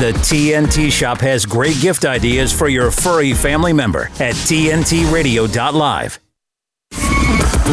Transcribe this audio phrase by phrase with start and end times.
[0.00, 6.18] The TNT Shop has great gift ideas for your furry family member at TNTRadio.live.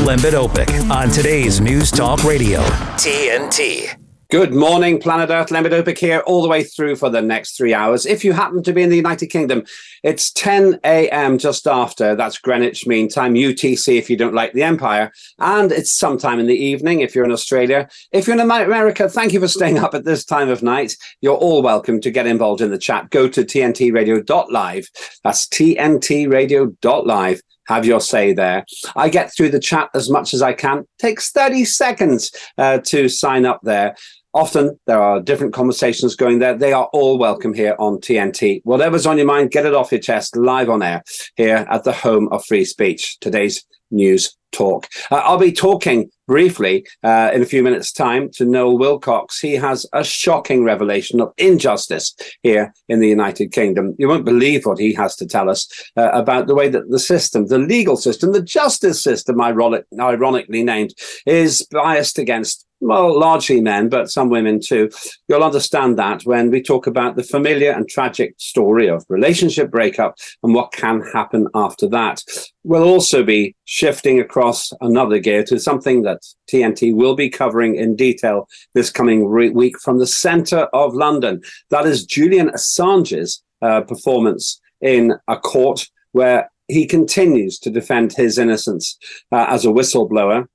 [0.04, 2.60] Lembit Öpik on today's News Talk Radio,
[2.98, 4.07] TNT.
[4.30, 5.52] Good morning, Planet Earth.
[5.52, 8.06] Lembit Öpik here, all the way through for the next three hours.
[8.06, 9.64] If you happen to be in the United Kingdom,
[10.04, 11.38] it's 10 a.m.
[11.38, 12.14] just after.
[12.14, 15.14] That's Greenwich Mean Time, UTC if you don't like the Empire.
[15.40, 17.88] And it's sometime in the evening if you're in Australia.
[18.12, 20.98] If you're in America, thank you for staying up at this time of night.
[21.22, 23.10] You're all welcome to get involved in the chat.
[23.12, 24.90] Go to tntradio.live.
[25.24, 28.66] That's tntradio.live have your say there.
[28.96, 30.86] I get through the chat as much as I can.
[31.00, 33.96] Takes 30 seconds uh, to sign up there.
[34.34, 36.54] Often there are different conversations going there.
[36.54, 38.62] They are all welcome here on TNT.
[38.66, 41.04] Whatever's on your mind, get it off your chest live on air
[41.36, 43.18] here at the home of free speech.
[43.20, 44.88] Today's news talk.
[45.12, 49.40] Uh, I'll be talking briefly uh, in a few minutes' time to Noel Willcox.
[49.42, 53.96] He has a shocking revelation of injustice here in the United Kingdom.
[53.98, 57.00] You won't believe what he has to tell us uh, about the way that the
[57.00, 60.94] system, the legal system, the justice system, ironic, ironically named,
[61.26, 64.90] is biased against well, largely men, but some women too.
[65.28, 70.16] You'll understand that when we talk about the familiar and tragic story of relationship breakup
[70.44, 72.22] and what can happen after that.
[72.64, 77.96] We'll also be shifting across another gear to something that TNT will be covering in
[77.96, 81.42] detail this coming re- week from the center of London.
[81.70, 88.38] That is Julian Assange's uh, performance in a court where he continues to defend his
[88.38, 88.98] innocence
[89.32, 90.48] uh, as a whistleblower.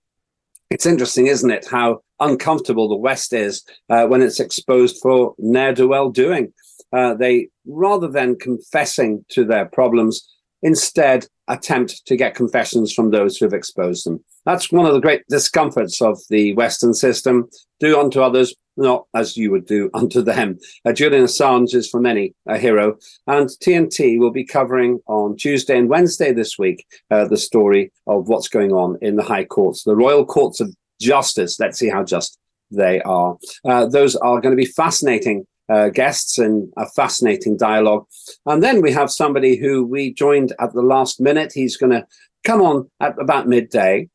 [0.71, 5.73] It's interesting, isn't it, how uncomfortable the West is uh, when it's exposed for ne'er
[5.73, 6.53] do well doing.
[6.93, 10.29] Uh, they, rather than confessing to their problems,
[10.63, 14.23] instead attempt to get confessions from those who have exposed them.
[14.45, 17.49] That's one of the great discomforts of the Western system.
[17.81, 20.59] Do unto others not as you would do unto them.
[20.85, 25.79] Uh, Julian Assange is for many a hero, and TNT will be covering on Tuesday
[25.79, 29.85] and Wednesday this week uh, the story of what's going on in the High Courts,
[29.85, 31.59] the Royal Courts of Justice.
[31.59, 32.39] Let's see how just
[32.71, 33.37] they are.
[33.65, 38.07] Uh, those are going to be fascinating uh, guests and a fascinating dialogue.
[38.47, 41.53] And then we have somebody who we joined at the last minute.
[41.55, 42.07] He's going to
[42.45, 44.09] come on at about midday.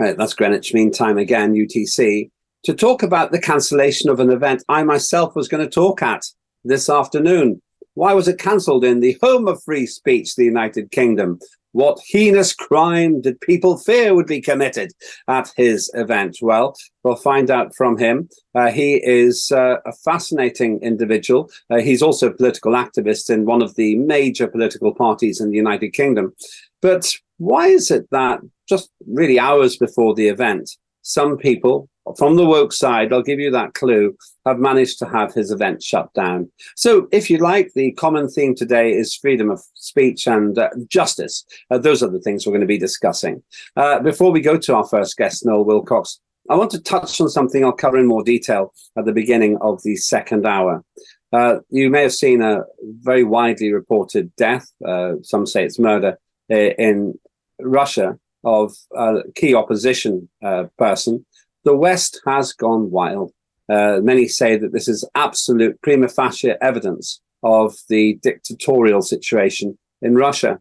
[0.00, 2.30] Uh, that's Greenwich Mean Time again, UTC,
[2.64, 6.22] to talk about the cancellation of an event I myself was going to talk at
[6.64, 7.62] this afternoon.
[7.94, 11.38] Why was it cancelled in the home of free speech, the United Kingdom?
[11.74, 14.92] What heinous crime did people fear would be committed
[15.26, 16.38] at his event?
[16.40, 18.28] Well, we'll find out from him.
[18.54, 21.50] Uh, he is uh, a fascinating individual.
[21.68, 25.56] Uh, he's also a political activist in one of the major political parties in the
[25.56, 26.32] United Kingdom.
[26.80, 30.70] But why is it that just really hours before the event,
[31.02, 35.32] some people from the woke side, I'll give you that clue, have managed to have
[35.32, 36.50] his event shut down.
[36.76, 41.44] So, if you like, the common theme today is freedom of speech and uh, justice.
[41.70, 43.42] Uh, those are the things we're going to be discussing.
[43.76, 46.18] Uh, before we go to our first guest, Noel Willcox,
[46.50, 49.82] I want to touch on something I'll cover in more detail at the beginning of
[49.82, 50.84] the second hour.
[51.32, 56.18] Uh, you may have seen a very widely reported death, uh, some say it's murder,
[56.52, 57.18] uh, in
[57.60, 60.28] Russia of a key opposition
[60.76, 61.24] person
[61.64, 63.32] the West has gone wild.
[63.68, 70.14] Uh, many say that this is absolute prima facie evidence of the dictatorial situation in
[70.14, 70.60] Russia.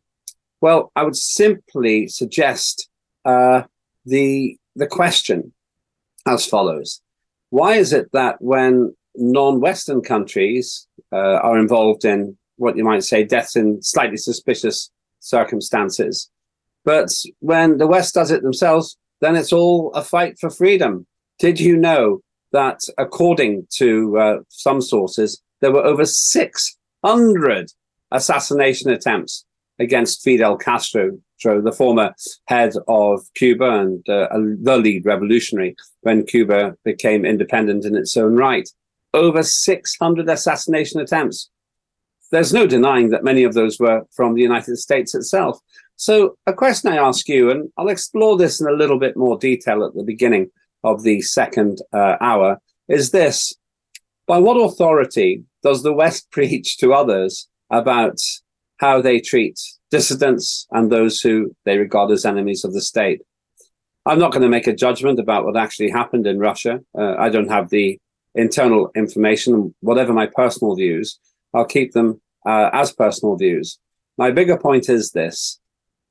[0.62, 2.90] Well, I would simply suggest
[3.26, 3.64] uh,
[4.06, 5.54] the the question
[6.26, 7.02] as follows:
[7.50, 13.24] Why is it that when non-Western countries uh, are involved in what you might say
[13.24, 16.30] deaths in slightly suspicious circumstances,
[16.86, 17.10] but
[17.40, 21.06] when the West does it themselves, then it's all a fight for freedom.
[21.40, 27.72] Did you know that according to uh, some sources, there were over 600
[28.12, 29.46] assassination attempts
[29.80, 32.14] against Fidel Castro, the former
[32.46, 34.28] head of Cuba and uh,
[34.62, 38.70] the lead revolutionary when Cuba became independent in its own right.
[39.14, 41.50] Over 600 assassination attempts.
[42.32, 45.60] There's no denying that many of those were from the United States itself.
[46.06, 49.38] So, a question I ask you, and I'll explore this in a little bit more
[49.38, 50.52] detail at the beginning
[50.84, 52.60] of the second uh, hour,
[52.90, 53.56] is this
[54.28, 58.18] By what authority does the West preach to others about
[58.80, 59.58] how they treat
[59.92, 63.22] dissidents and those who they regard as enemies of the state?
[64.06, 66.82] I'm not going to make a judgment about what actually happened in Russia.
[67.00, 67.98] Uh, I don't have the
[68.36, 69.74] internal information.
[69.80, 71.18] Whatever my personal views,
[71.54, 73.80] I'll keep them uh, as personal views.
[74.18, 75.62] My bigger point is this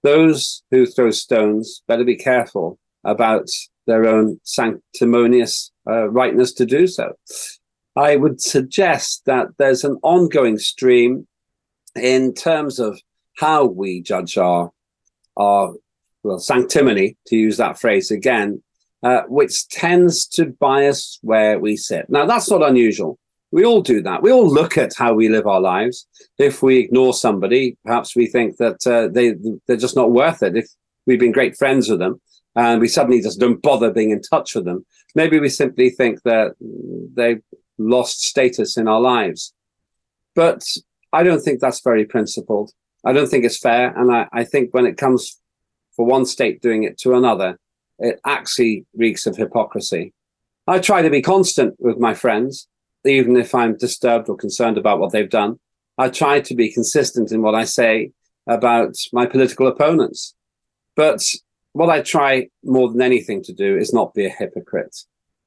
[0.03, 3.49] those who throw stones better be careful about
[3.87, 7.13] their own sanctimonious uh, rightness to do so.
[7.97, 11.27] I would suggest that there's an ongoing stream
[11.95, 13.01] in terms of
[13.37, 14.71] how we judge our
[15.37, 15.75] our
[16.23, 18.63] well sanctimony, to use that phrase again,
[19.03, 22.07] uh, which tends to bias where we sit.
[22.09, 23.19] Now that's not unusual.
[23.53, 24.23] We all do that.
[24.23, 26.09] We all look at how we live our lives.
[26.39, 29.35] If we ignore somebody, perhaps we think that uh, they
[29.67, 30.57] they're just not worth it.
[30.57, 30.67] If
[31.07, 32.21] we've been great friends with them
[32.57, 36.23] and we suddenly just don't bother being in touch with them, maybe we simply think
[36.23, 36.53] that
[37.15, 37.43] they've
[37.77, 39.53] lost status in our lives.
[40.35, 40.65] But
[41.13, 42.73] I don't think that's very principled.
[43.05, 43.97] I don't think it's fair.
[43.97, 45.39] And I, I think when it comes
[45.95, 47.59] for one state doing it to another,
[47.99, 50.15] it actually reeks of hypocrisy.
[50.67, 52.69] I try to be constant with my friends,
[53.05, 55.59] even if I'm disturbed or concerned about what they've done.
[55.99, 58.13] I try to be consistent in what I say
[58.47, 60.35] about my political opponents.
[60.97, 61.25] But
[61.73, 64.97] what I try more than anything to do is not be a hypocrite.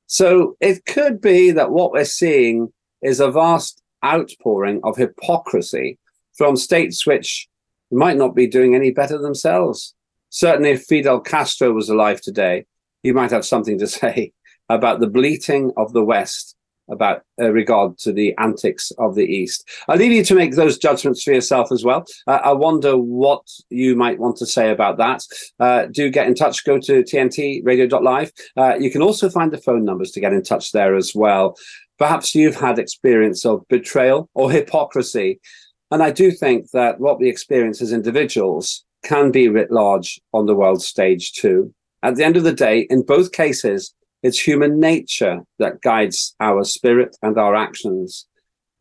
[0.07, 2.71] So it could be that what we're seeing
[3.01, 5.97] is a vast outpouring of hypocrisy
[6.37, 7.47] from states which
[7.91, 9.93] might not be doing any better themselves.
[10.29, 12.65] Certainly, if Fidel Castro was alive today,
[13.03, 14.33] he might have something to say
[14.69, 16.54] about the bleating of the West
[16.89, 19.67] about uh, regard to the antics of the East.
[19.87, 22.05] I leave you to make those judgments for yourself as well.
[22.27, 25.21] Uh, I wonder what you might want to say about that.
[25.59, 26.63] Uh, do get in touch.
[26.65, 28.31] Go to tntradio.live.
[28.57, 31.57] Uh, you can also find the phone numbers to get in touch there as well.
[31.97, 35.39] Perhaps you've had experience of betrayal or hypocrisy.
[35.91, 40.45] And I do think that what we experience as individuals can be writ large on
[40.45, 41.73] the world stage too.
[42.03, 43.93] At the end of the day, in both cases,
[44.25, 48.25] it's human nature that guides our spirit and our actions.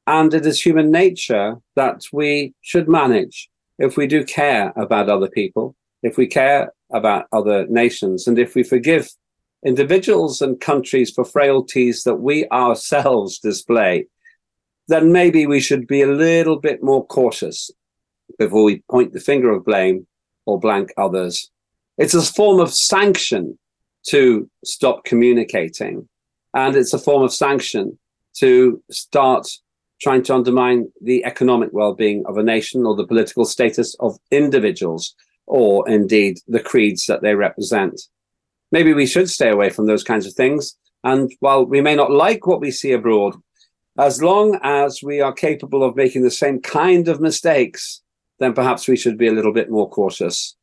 [0.07, 5.29] And it is human nature that we should manage if we do care about other
[5.29, 9.11] people, if we care about other nations, and if we forgive
[9.67, 14.07] individuals and countries for frailties that we ourselves display,
[14.89, 17.71] then maybe we should be a little bit more cautious
[18.39, 20.07] before we point the finger of blame
[20.47, 21.51] or blank others.
[21.99, 23.59] It's a form of sanction
[24.09, 26.09] to stop communicating.
[26.55, 27.99] And it's a form of sanction
[28.39, 29.49] to start
[30.01, 34.19] trying to undermine the economic well being of a nation or the political status of
[34.31, 35.15] individuals
[35.47, 38.01] or indeed the creeds that they represent.
[38.73, 40.77] Maybe we should stay away from those kinds of things.
[41.03, 43.35] And while we may not like what we see abroad,
[43.99, 48.03] as long as we are capable of making the same kind of mistakes,
[48.41, 50.57] then perhaps we should be a little bit more cautious.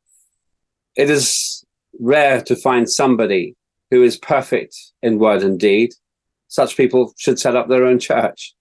[0.98, 1.64] It is
[2.00, 3.56] rare to find somebody
[3.90, 5.94] who is perfect in word and deed.
[6.48, 8.54] Such people should set up their own church.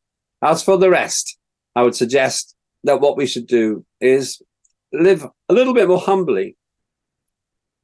[0.43, 1.39] As for the rest,
[1.75, 2.55] I would suggest
[2.85, 4.41] that what we should do is
[4.93, 6.57] live a little bit more humbly,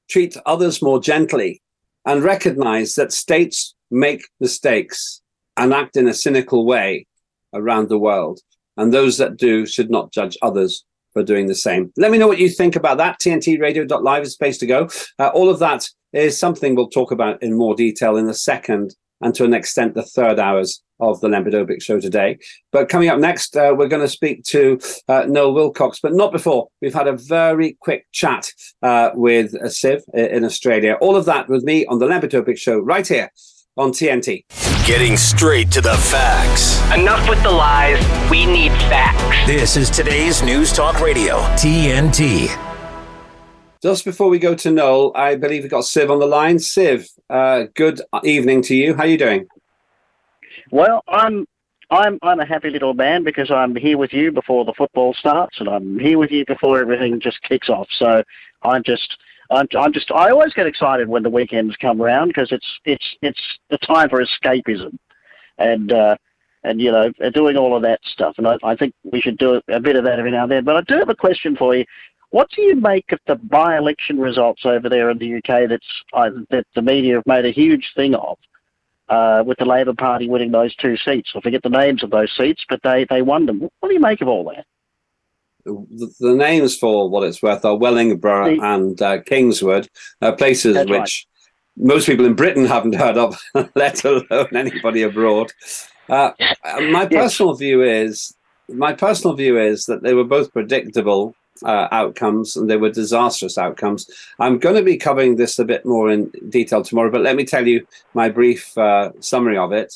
[0.08, 1.62] treat others more gently,
[2.04, 5.22] and recognize that states make mistakes
[5.56, 7.06] and act in a cynical way
[7.52, 8.40] around the world.
[8.76, 10.84] And those that do should not judge others
[11.16, 11.90] for doing the same.
[11.96, 13.18] Let me know what you think about that.
[13.20, 14.90] TNTradio.live is space to go.
[15.18, 18.94] Uh, all of that is something we'll talk about in more detail in the second
[19.22, 22.36] and to an extent the third hours of the Lembit show today.
[22.70, 24.78] But coming up next, uh, we're going to speak to
[25.08, 26.68] uh, Noel Willcox, but not before.
[26.82, 28.52] We've had a very quick chat
[28.82, 30.98] uh, with uh, Siv in Australia.
[31.00, 33.30] All of that with me on the Lembit show right here
[33.76, 34.44] on TNT.
[34.86, 36.80] Getting straight to the facts.
[36.94, 37.98] Enough with the lies.
[38.30, 39.46] We need facts.
[39.46, 42.48] This is today's News Talk Radio, TNT.
[43.82, 46.56] Just before we go to Noel, I believe we've got Siv on the line.
[46.56, 48.94] Siv, uh, good evening to you.
[48.94, 49.46] How are you doing?
[50.70, 51.46] Well, I'm
[51.90, 55.60] I'm I'm a happy little man because I'm here with you before the football starts,
[55.60, 57.88] and I'm here with you before everything just kicks off.
[57.96, 58.24] So
[58.62, 59.16] I'm just
[59.50, 63.04] I'm, I'm just I always get excited when the weekends come around because it's it's
[63.22, 64.96] it's the time for escapism,
[65.58, 66.16] and uh,
[66.64, 68.34] and you know doing all of that stuff.
[68.38, 70.64] And I, I think we should do a bit of that every now and then.
[70.64, 71.84] But I do have a question for you.
[72.30, 76.30] What do you make of the by-election results over there in the UK that's uh,
[76.50, 78.38] that the media have made a huge thing of?
[79.08, 81.30] Uh, with the Labor Party winning those two seats.
[81.36, 83.60] I forget the names of those seats, but they, they won them.
[83.60, 84.66] What do you make of all that?
[85.66, 89.88] The, the, names for what it's worth are Wellingborough and uh, Kingswood,
[90.22, 91.26] uh, places That's which
[91.78, 91.86] right.
[91.86, 93.38] most people in Britain haven't heard of,
[93.74, 95.52] let alone anybody abroad.
[96.08, 96.30] Uh,
[96.90, 97.58] my personal yes.
[97.58, 98.34] view is
[98.68, 103.58] my personal view is that they were both predictable uh, outcomes and they were disastrous
[103.58, 104.08] outcomes.
[104.38, 107.44] I'm going to be covering this a bit more in detail tomorrow, but let me
[107.44, 109.94] tell you my brief uh, summary of it.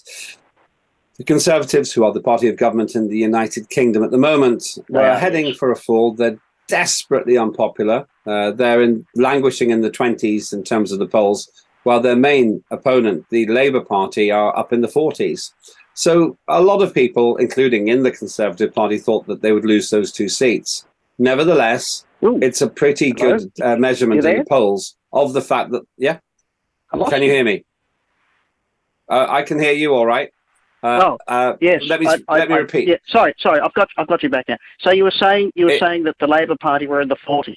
[1.21, 4.79] The Conservatives, who are the party of government in the United Kingdom at the moment,
[4.95, 6.15] are heading for a fall.
[6.15, 8.07] They're desperately unpopular.
[8.27, 11.51] Uh, they're in, languishing in the 20s in terms of the polls,
[11.83, 15.53] while their main opponent, the Labour Party, are up in the 40s.
[15.93, 19.91] So a lot of people, including in the Conservative Party, thought that they would lose
[19.91, 20.87] those two seats.
[21.19, 22.39] Nevertheless, Ooh.
[22.41, 23.37] it's a pretty Hello?
[23.37, 26.21] good uh, measurement in the polls of the fact that, yeah.
[27.11, 27.67] Can you hear me?
[29.07, 30.31] Uh, I can hear you all right.
[30.83, 31.83] Uh, oh, uh, yes.
[31.87, 32.89] Let me I, let me repeat.
[32.89, 33.61] yeah, sorry, sorry.
[33.61, 34.57] I've got I've got you back now.
[34.81, 37.17] So you were saying you were it, saying that the Labor Party were in the
[37.27, 37.57] forties.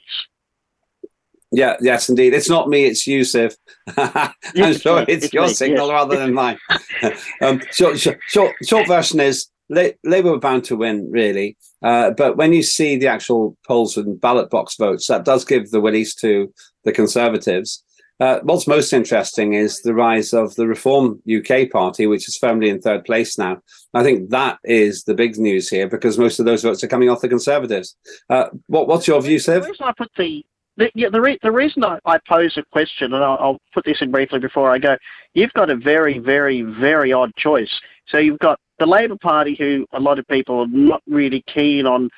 [1.51, 2.33] Yeah, yes, indeed.
[2.33, 3.55] It's not me, it's you, Siv.
[3.95, 5.93] I'm sure it's, it's your me, signal yes.
[5.93, 6.57] rather than mine.
[7.41, 11.57] um, short, short, short, short version is Labour were bound to win, really.
[11.81, 15.71] Uh, but when you see the actual polls and ballot box votes, that does give
[15.71, 16.51] the willies to
[16.83, 17.83] the Conservatives.
[18.19, 22.69] Uh, what's most interesting is the rise of the Reform UK party, which is firmly
[22.69, 23.61] in third place now.
[23.93, 27.09] I think that is the big news here because most of those votes are coming
[27.09, 27.95] off the Conservatives.
[28.29, 29.61] Uh, what, what's your view, Siv?
[29.61, 30.45] The reason I put the
[30.77, 33.85] the, yeah, the, re- the reason I, I pose a question, and I'll, I'll put
[33.85, 34.97] this in briefly before I go,
[35.35, 37.69] you've got a very, very, very odd choice.
[38.07, 41.85] So you've got the Labor Party, who a lot of people are not really keen
[41.85, 42.09] on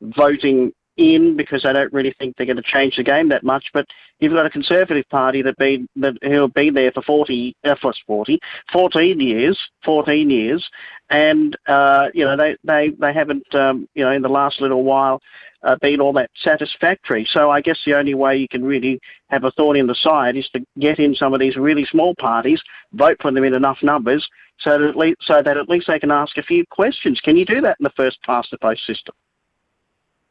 [0.00, 3.66] voting in because they don't really think they're going to change the game that much.
[3.72, 3.86] But
[4.20, 7.92] you've got a Conservative Party that been that who'll be there for 40, uh, for
[8.06, 8.38] 40,
[8.72, 10.68] 14 years, 14 years,
[11.10, 14.84] and uh, you know they they they haven't um, you know in the last little
[14.84, 15.20] while
[15.64, 17.26] uh, been all that satisfactory.
[17.30, 20.36] So I guess the only way you can really have a thought in the side
[20.36, 22.60] is to get in some of these really small parties,
[22.92, 24.28] vote for them in enough numbers,
[24.60, 27.20] so that at least, so that at least they can ask a few questions.
[27.20, 29.14] Can you do that in the first past the post system?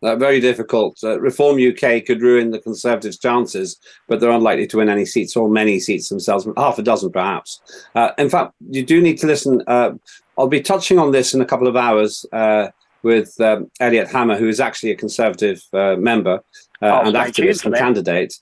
[0.03, 0.99] Uh, very difficult.
[1.03, 5.35] Uh, Reform UK could ruin the Conservatives' chances, but they're unlikely to win any seats
[5.35, 7.61] or many seats themselves, half a dozen perhaps.
[7.95, 9.61] Uh, in fact, you do need to listen.
[9.65, 9.91] Uh,
[10.37, 12.69] I'll be touching on this in a couple of hours uh,
[13.03, 16.43] with um, Elliot Hammer, who is actually a Conservative uh, member
[16.81, 18.33] uh, and activist and candidate.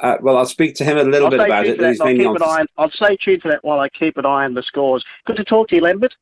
[0.00, 1.80] Uh, well, I'll speak to him a little I'll bit about it.
[1.82, 4.44] I'll, keep an eye on, I'll stay tuned for that while I keep an eye
[4.44, 5.04] on the scores.
[5.26, 6.14] Good to talk to you, Lambert.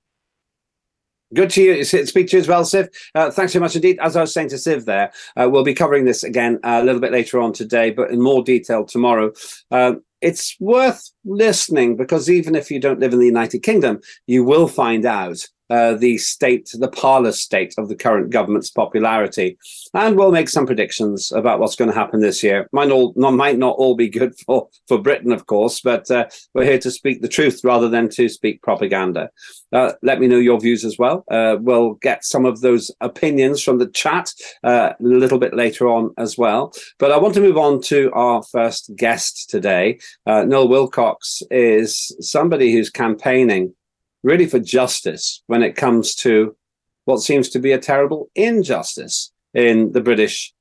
[1.34, 1.84] Good to you.
[1.84, 2.88] Speak to you as well, Siv.
[3.14, 3.98] Uh, thanks so much indeed.
[4.00, 7.00] As I was saying to Siv there, uh, we'll be covering this again a little
[7.00, 9.32] bit later on today, but in more detail tomorrow.
[9.70, 14.42] Uh, it's worth listening because even if you don't live in the United Kingdom, you
[14.42, 19.58] will find out uh, the state, the parlous state of the current government's popularity.
[19.94, 22.68] And we'll make some predictions about what's going to happen this year.
[22.72, 26.26] Might, all, not, might not all be good for, for Britain, of course, but uh,
[26.54, 29.30] we're here to speak the truth rather than to speak propaganda.
[29.72, 31.24] Uh, let me know your views as well.
[31.30, 34.32] Uh, we'll get some of those opinions from the chat
[34.64, 36.72] uh, a little bit later on as well.
[36.98, 39.98] But I want to move on to our first guest today.
[40.26, 43.74] Noel Willcox is somebody who's campaigning
[44.22, 46.56] really for justice when it comes to
[47.04, 50.52] what seems to be a terrible injustice in the British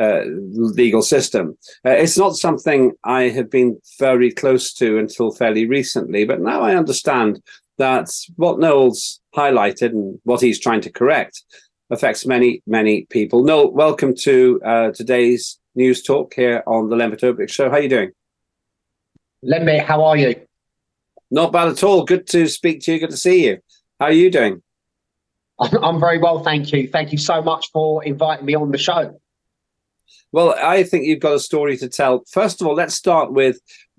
[0.00, 1.58] uh, legal system.
[1.84, 6.60] Uh, it's not something I have been very close to until fairly recently, but now
[6.60, 7.42] I understand
[7.78, 11.42] that what Noel's highlighted and what he's trying to correct
[11.90, 13.42] affects many, many people.
[13.42, 17.68] Noel, welcome to uh, today's news talk here on the Lembit Öpik Show.
[17.68, 18.10] How are you doing?
[19.42, 20.34] Lembit, how are you?
[21.30, 22.04] Not bad at all.
[22.04, 23.00] Good to speak to you.
[23.00, 23.58] Good to see you.
[23.98, 24.62] How are you doing?
[25.82, 26.88] I'm very well, thank you.
[26.88, 29.20] Thank you so much for inviting me on the show.
[30.32, 32.24] Well, I think you've got a story to tell.
[32.30, 33.58] First of all, let's start with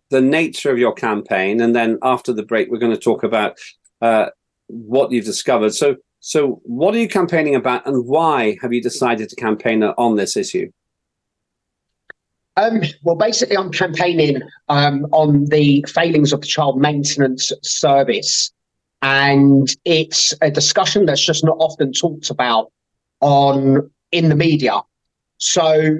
[0.10, 3.58] the nature of your campaign, and then after the break, we're going to talk about
[4.02, 4.28] uh,
[4.68, 5.74] what you've discovered.
[5.74, 10.16] So, so what are you campaigning about, and why have you decided to campaign on
[10.16, 10.72] this issue?
[12.58, 18.52] Um, well, basically, I'm campaigning um, on the failings of the child maintenance service,
[19.02, 22.72] and it's a discussion that's just not often talked about
[23.22, 24.82] on in the media.
[25.38, 25.98] So,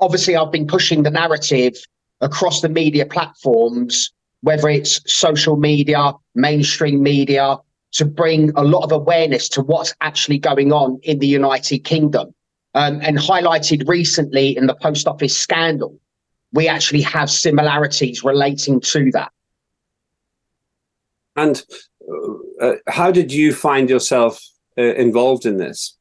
[0.00, 1.74] obviously, I've been pushing the narrative
[2.20, 7.56] across the media platforms, whether it's social media, mainstream media,
[7.92, 12.34] to bring a lot of awareness to what's actually going on in the United Kingdom
[12.78, 15.98] um, and highlighted recently in the post office scandal,
[16.52, 19.32] we actually have similarities relating to that.
[21.34, 21.60] And
[22.08, 24.40] uh, uh, how did you find yourself
[24.78, 25.96] uh, involved in this?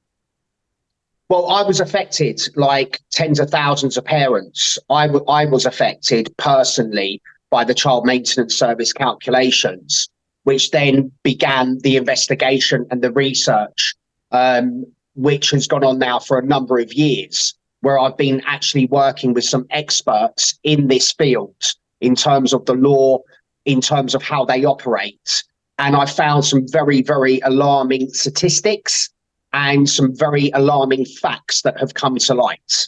[1.29, 4.77] Well, I was affected like tens of thousands of parents.
[4.91, 10.09] I, w- I was affected personally by the child maintenance service calculations,
[10.43, 13.95] which then began the investigation and the research
[14.31, 14.85] um,
[15.17, 19.33] which has gone on now for a number of years, where I've been actually working
[19.33, 21.55] with some experts in this field
[21.99, 23.19] in terms of the law,
[23.65, 25.43] in terms of how they operate.
[25.79, 29.09] And I found some very, very alarming statistics
[29.53, 32.87] and some very alarming facts that have come to light.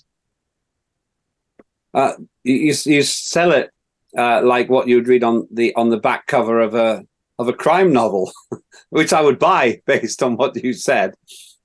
[1.93, 3.71] Uh, you, you sell it
[4.17, 7.03] uh, like what you would read on the on the back cover of a
[7.39, 8.31] of a crime novel,
[8.89, 11.15] which I would buy based on what you said.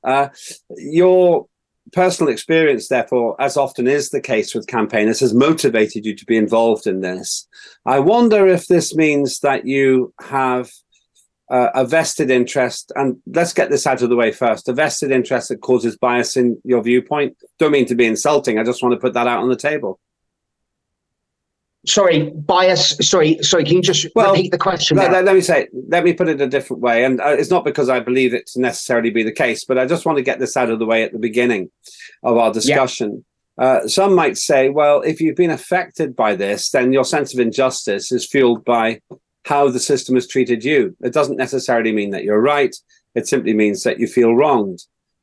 [0.05, 0.29] Uh,
[0.77, 1.47] your
[1.93, 6.37] personal experience, therefore, as often is the case with campaigners, has motivated you to be
[6.37, 7.47] involved in this.
[7.87, 10.71] I wonder if this means that you have
[11.51, 15.11] uh, a vested interest, and let's get this out of the way first a vested
[15.11, 17.37] interest that causes bias in your viewpoint.
[17.59, 20.01] Don't mean to be insulting, I just want to put that out on the table
[21.87, 22.97] sorry, bias.
[23.01, 23.65] Sorry, sorry.
[23.65, 24.97] Can you just well, repeat the question?
[24.97, 25.69] Let, let, me say.
[25.89, 28.47] Let me put it a different way, and uh, it's not because I believe it
[28.49, 30.87] to necessarily be the case, but I just want to get this out of the
[30.87, 31.71] way at the beginning
[32.23, 33.25] of our discussion.
[33.59, 33.65] Yeah.
[33.65, 37.41] Uh, some might say, well, if you've been affected by this, then your sense of
[37.41, 39.01] injustice is fueled by
[39.45, 40.97] how the system has treated you.
[41.03, 42.75] It doesn't necessarily mean that you're right.
[43.15, 44.81] It simply means that you feel wronged.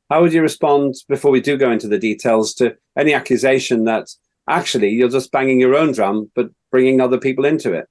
[0.08, 4.08] How would you respond before we do go into the details to any accusation that
[4.48, 7.86] actually you're just banging your own drum, but bringing other people into it.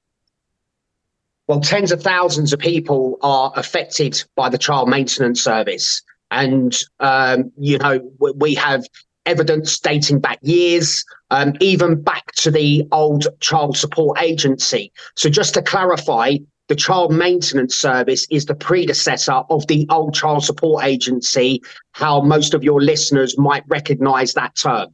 [1.47, 6.01] Well, tens of thousands of people are affected by the child maintenance service.
[6.29, 8.85] And, um, you know, we have
[9.25, 14.91] evidence dating back years, um, even back to the old child support agency.
[15.17, 16.37] So, just to clarify,
[16.69, 22.53] the child maintenance service is the predecessor of the old child support agency, how most
[22.53, 24.87] of your listeners might recognize that term.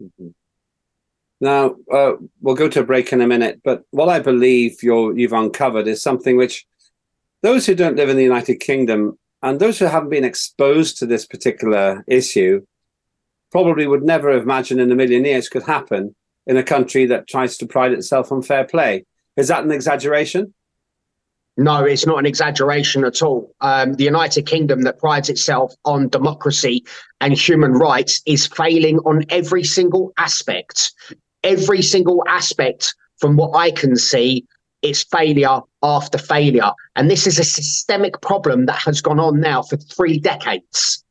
[0.00, 0.28] Mm-hmm.
[1.40, 5.14] Now, uh, we'll go to a break in a minute, but what I believe you
[5.20, 6.66] have uncovered is something which
[7.42, 11.06] those who don't live in the United Kingdom and those who haven't been exposed to
[11.06, 12.64] this particular issue
[13.52, 16.14] probably would never have imagined in a million years could happen
[16.46, 19.04] in a country that tries to pride itself on fair play.
[19.36, 20.54] Is that an exaggeration?
[21.58, 23.54] No, it's not an exaggeration at all.
[23.60, 26.84] Um, the United Kingdom, that prides itself on democracy
[27.20, 30.92] and human rights, is failing on every single aspect
[31.46, 34.44] every single aspect, from what I can see,
[34.82, 36.72] it's failure after failure.
[36.96, 41.02] And this is a systemic problem that has gone on now for three decades.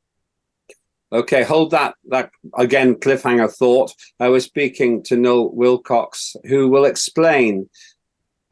[1.12, 3.94] Okay, hold that that again cliffhanger thought.
[4.20, 7.70] I was speaking to Noel Willcox, who will explain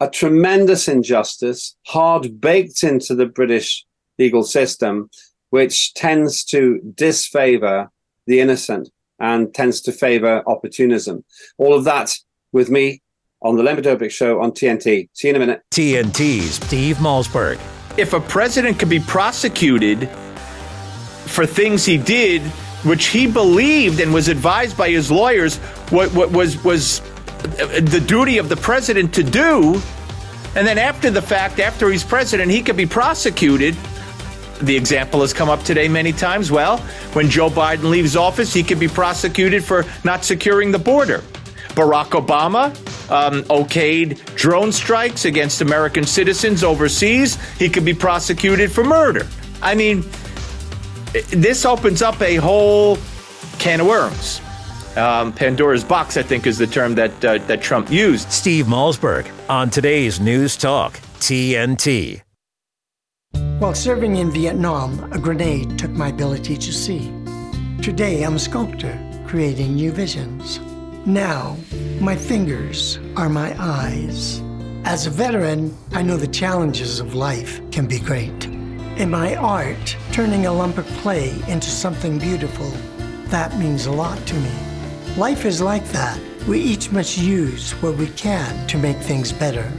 [0.00, 3.84] a tremendous injustice hard baked into the British
[4.18, 5.10] legal system,
[5.50, 7.90] which tends to disfavor
[8.26, 8.88] the innocent
[9.24, 11.24] and tends to favor opportunism.
[11.56, 12.14] All of that
[12.52, 13.00] with me
[13.40, 15.08] on the Lembit Öpik Show on TNT.
[15.14, 15.62] See you in a minute.
[15.70, 17.58] TNT's Steve Malzberg.
[17.96, 20.10] If a president could be prosecuted
[21.26, 22.42] for things he did,
[22.84, 25.56] which he believed and was advised by his lawyers,
[25.88, 29.80] what, what was was uh, the duty of the president to do,
[30.54, 33.74] and then after the fact, after he's president, he could be prosecuted
[34.60, 36.50] the example has come up today many times.
[36.50, 36.78] Well,
[37.12, 41.22] when Joe Biden leaves office, he could be prosecuted for not securing the border.
[41.74, 42.66] Barack Obama
[43.10, 47.36] um, okayed drone strikes against American citizens overseas.
[47.58, 49.26] He could be prosecuted for murder.
[49.60, 50.04] I mean,
[51.30, 52.98] this opens up a whole
[53.58, 54.40] can of worms.
[54.96, 58.30] Um, Pandora's box, I think, is the term that uh, that Trump used.
[58.30, 62.23] Steve Malzberg on today's News Talk TNT.
[63.64, 67.10] While serving in Vietnam, a grenade took my ability to see.
[67.80, 68.94] Today, I'm a sculptor,
[69.26, 70.60] creating new visions.
[71.06, 71.56] Now,
[71.98, 74.42] my fingers are my eyes.
[74.84, 78.44] As a veteran, I know the challenges of life can be great.
[78.98, 82.70] In my art, turning a lump of clay into something beautiful,
[83.28, 84.52] that means a lot to me.
[85.16, 86.20] Life is like that.
[86.46, 89.72] We each must use what we can to make things better.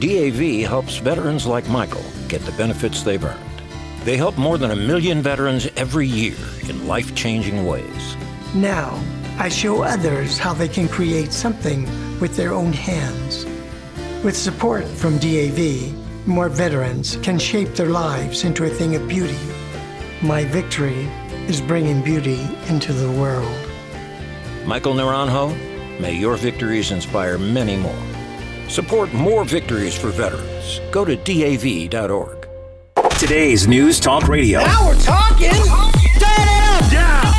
[0.00, 3.62] DAV helps veterans like Michael get the benefits they've earned.
[4.04, 6.36] They help more than a million veterans every year
[6.68, 8.16] in life changing ways.
[8.54, 9.02] Now,
[9.38, 11.84] I show others how they can create something
[12.20, 13.44] with their own hands.
[14.24, 15.94] With support from DAV,
[16.26, 19.38] more veterans can shape their lives into a thing of beauty.
[20.22, 21.08] My victory
[21.46, 23.68] is bringing beauty into the world.
[24.66, 25.56] Michael Naranjo,
[26.00, 28.07] may your victories inspire many more.
[28.68, 30.80] Support more victories for veterans.
[30.90, 32.46] Go to DAV.org.
[33.18, 34.60] Today's News Talk Radio.
[34.60, 35.52] Now we're talking.
[36.92, 37.32] Yeah.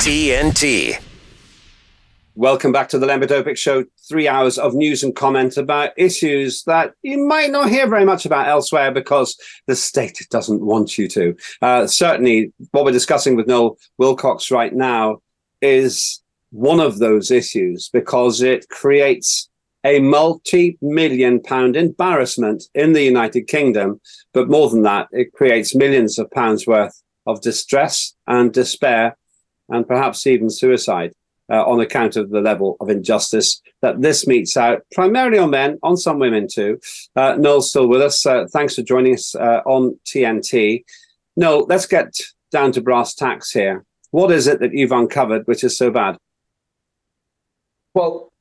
[0.00, 1.00] TNT.
[2.34, 3.84] Welcome back to the Lembit Show.
[4.08, 8.26] Three hours of news and comment about issues that you might not hear very much
[8.26, 9.36] about elsewhere because
[9.68, 11.36] the state doesn't want you to.
[11.62, 15.18] Uh, certainly, what we're discussing with Noel Willcox right now
[15.62, 19.48] is one of those issues because it creates
[19.84, 24.00] a multi million pound embarrassment in the United Kingdom.
[24.32, 29.16] But more than that, it creates millions of pounds worth of distress and despair
[29.68, 31.12] and perhaps even suicide.
[31.50, 35.78] uh, on account of the level of injustice that this metes out, primarily on men,
[35.82, 36.78] on some women too.
[37.16, 38.24] Uh, Noel's still with us.
[38.26, 40.84] Uh, thanks for joining us uh, on TNT.
[41.36, 42.14] Noel, let's get
[42.50, 43.84] down to brass tacks here.
[44.10, 46.16] What is it that you've uncovered which is so bad?
[47.94, 48.32] Well,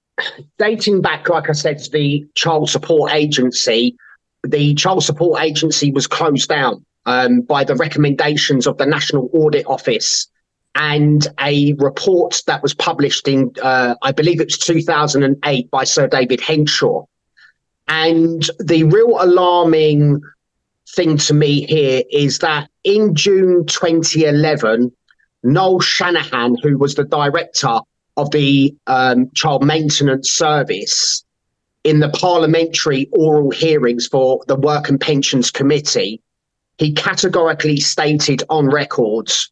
[0.57, 3.95] dating back, like I said, to the Child Support Agency,
[4.43, 9.65] the Child Support Agency was closed down um, by the recommendations of the National Audit
[9.67, 10.27] Office
[10.75, 16.07] and a report that was published in, uh, I believe it was 2008 by Sir
[16.07, 17.05] David Henshaw.
[17.87, 20.21] And the real alarming
[20.95, 24.91] thing to me here is that in June 2011,
[25.43, 27.79] Noel Shanahan, who was the director
[28.17, 31.23] of the um, Child Maintenance Service,
[31.83, 36.19] in the parliamentary oral hearings for the Work and Pensions Committee,
[36.77, 39.49] he categorically stated on records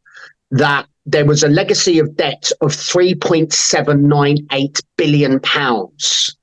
[0.52, 6.36] that there was a legacy of debt of 3.798 billion pounds.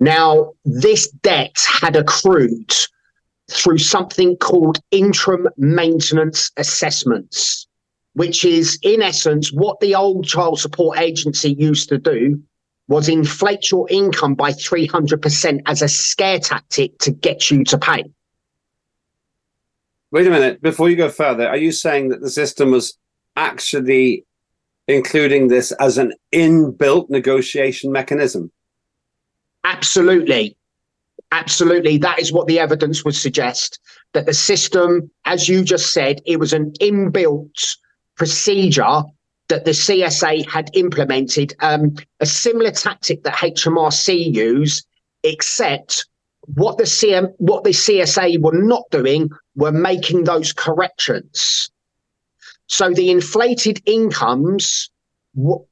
[0.00, 2.72] Now, this debt had accrued
[3.50, 7.68] through something called interim maintenance assessments,
[8.14, 12.42] which is in essence what the old child support agency used to do
[12.88, 18.04] was inflate your income by 300% as a scare tactic to get you to pay.
[20.10, 20.60] Wait a minute.
[20.60, 22.98] Before you go further, are you saying that the system was
[23.36, 24.24] actually
[24.88, 28.50] including this as an inbuilt negotiation mechanism?
[29.62, 30.56] Absolutely.
[31.30, 31.96] Absolutely.
[31.98, 33.78] That is what the evidence would suggest.
[34.14, 37.76] That the system, as you just said, it was an inbuilt
[38.20, 39.02] procedure
[39.48, 44.84] that the CSA had implemented, um, a similar tactic that HMRC use,
[45.24, 46.06] except
[46.52, 51.70] what the CM, what the CSA were not doing were making those corrections.
[52.66, 54.90] So the inflated incomes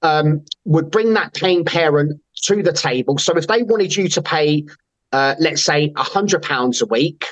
[0.00, 3.18] um, would bring that paying parent to the table.
[3.18, 4.64] So if they wanted you to pay,
[5.12, 7.26] uh, let's say, £100 a week,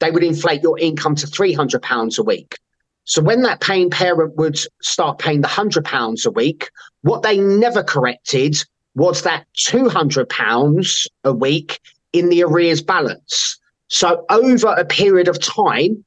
[0.00, 2.56] they would inflate your income to £300 a week.
[3.06, 6.70] So when that paying parent would start paying the £100 a week,
[7.02, 8.56] what they never corrected
[8.96, 11.80] was that £200 a week
[12.12, 13.58] in the arrears balance.
[13.88, 16.04] So over a period of time,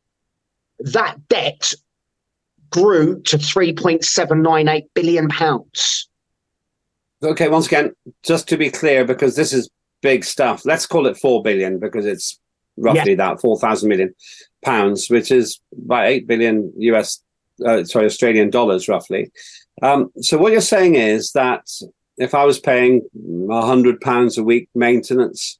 [0.79, 1.73] that debt
[2.69, 6.09] grew to 3.798 billion pounds.
[7.23, 9.69] Okay, once again, just to be clear, because this is
[10.01, 12.38] big stuff, let's call it 4 billion because it's
[12.79, 13.33] roughly yeah.
[13.33, 14.15] that 4,000 million
[14.63, 17.21] pounds, which is about 8 billion US,
[17.65, 19.31] uh, sorry, Australian dollars roughly.
[19.81, 21.67] Um, so what you're saying is that
[22.17, 25.59] if I was paying 100 pounds a week maintenance,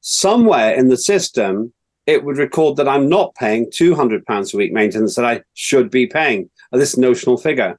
[0.00, 1.72] somewhere in the system,
[2.06, 6.06] it would record that I'm not paying £200 a week maintenance that I should be
[6.06, 7.78] paying, this notional figure.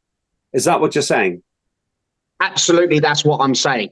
[0.54, 1.44] Is that what you're saying?
[2.40, 3.90] Absolutely, that's what I'm saying.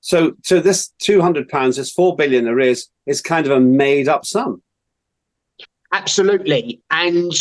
[0.00, 4.62] So, so this £200, this 4 billion arrears, is kind of a made up sum.
[5.92, 6.80] Absolutely.
[6.90, 7.32] And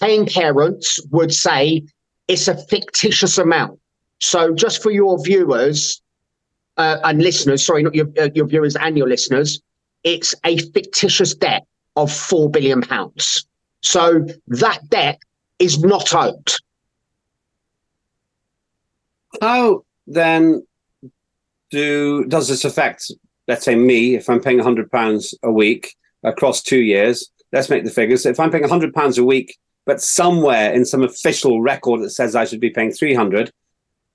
[0.00, 1.82] paying parents would say
[2.28, 3.78] it's a fictitious amount.
[4.20, 6.00] So, just for your viewers
[6.76, 9.60] uh, and listeners, sorry, not your, uh, your viewers and your listeners,
[10.04, 13.46] it's a fictitious debt of four billion pounds.
[13.82, 15.18] So that debt
[15.58, 16.52] is not owed.
[19.40, 20.66] How then
[21.72, 23.10] do does this affect,
[23.48, 27.28] let's say, me if I'm paying hundred pounds a week across two years?
[27.52, 28.24] Let's make the figures.
[28.24, 32.36] If I'm paying hundred pounds a week, but somewhere in some official record that says
[32.36, 33.50] I should be paying three hundred,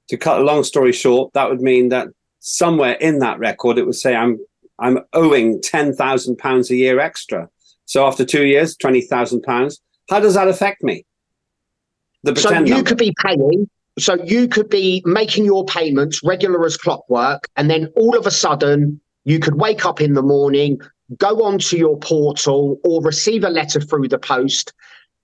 [0.09, 2.07] to cut a long story short, that would mean that
[2.39, 4.39] somewhere in that record it would say I'm
[4.79, 7.49] I'm owing ten thousand pounds a year extra.
[7.85, 9.81] So after two years, twenty thousand pounds.
[10.09, 11.05] How does that affect me?
[12.23, 12.83] The so you number.
[12.87, 13.69] could be paying.
[13.99, 18.31] So you could be making your payments regular as clockwork, and then all of a
[18.31, 20.79] sudden you could wake up in the morning,
[21.17, 24.73] go onto your portal, or receive a letter through the post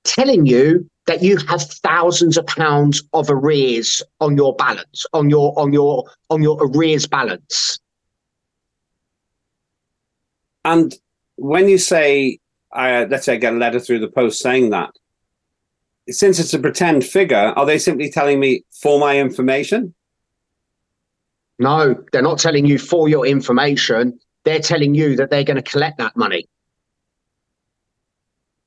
[0.03, 5.57] telling you that you have thousands of pounds of arrears on your balance on your
[5.57, 7.79] on your on your arrears balance.
[10.65, 10.93] And
[11.35, 12.39] when you say,
[12.73, 14.91] uh, let's say I get a letter through the post saying that,
[16.09, 19.93] since it's a pretend figure, are they simply telling me for my information?
[21.59, 24.19] No, they're not telling you for your information.
[24.43, 26.47] They're telling you that they're going to collect that money.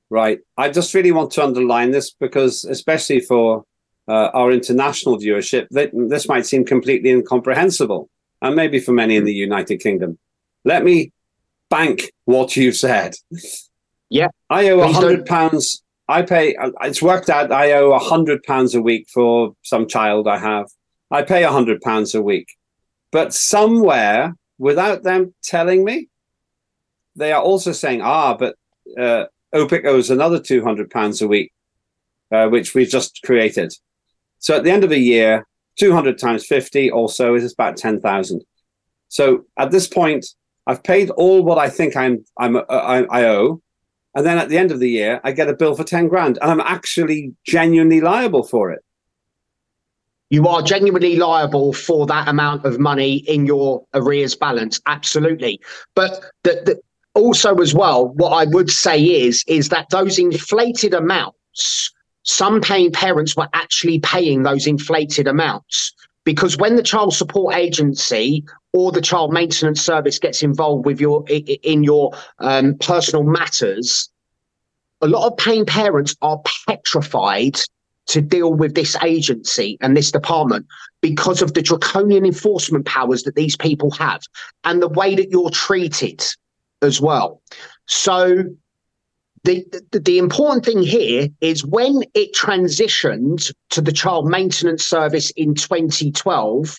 [0.08, 0.38] Right.
[0.56, 3.64] I just really want to underline this because, especially for
[4.08, 8.08] uh, our international viewership, that this might seem completely incomprehensible,
[8.40, 10.16] and maybe for many in the United Kingdom.
[10.64, 11.12] Let me
[11.68, 13.16] bank what you've said.
[14.08, 14.28] Yeah.
[14.48, 15.82] I owe a hundred pounds.
[16.08, 16.56] I pay.
[16.82, 17.50] It's worked out.
[17.50, 20.66] I owe a hundred pounds a week for some child I have.
[21.10, 22.48] I pay a hundred pounds a week,
[23.12, 26.08] but somewhere without them telling me,
[27.14, 28.56] they are also saying, ah, but
[28.98, 31.52] uh, Öpik owes another two hundred pounds a week,
[32.30, 33.72] uh, which we've just created.
[34.38, 35.46] So at the end of the year,
[35.78, 38.44] two hundred times fifty also is about ten thousand.
[39.08, 40.26] So at this point,
[40.66, 43.60] I've paid all what I think I'm I'm uh, I, I owe,
[44.16, 46.38] and then at the end of the year, I get a bill for ten grand,
[46.42, 48.82] and I'm actually genuinely liable for it.
[50.28, 55.60] You are genuinely liable for that amount of money in your arrears balance absolutely.
[55.94, 56.80] But the, the,
[57.14, 61.90] also as well what i would say is is that those inflated amounts
[62.26, 65.92] some paying parents were actually paying those inflated amounts.
[66.24, 68.44] Because when the child support agency
[68.76, 74.10] or the child maintenance service gets involved with your in your um, personal matters
[75.00, 77.58] a lot of paying parents are petrified
[78.06, 80.66] to deal with this agency and this department
[81.00, 84.22] because of the draconian enforcement powers that these people have
[84.64, 86.22] and the way that you're treated
[86.82, 87.42] as well.
[87.86, 88.44] So
[89.44, 95.30] the, the, the important thing here is when it transitioned to the child maintenance service
[95.32, 96.78] in 2012,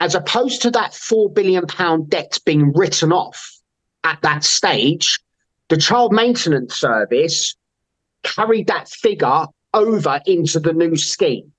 [0.00, 3.58] as opposed to that four billion pound debt being written off
[4.02, 5.20] at that stage,
[5.68, 7.54] the child maintenance service
[8.22, 11.52] carried that figure over into the new scheme.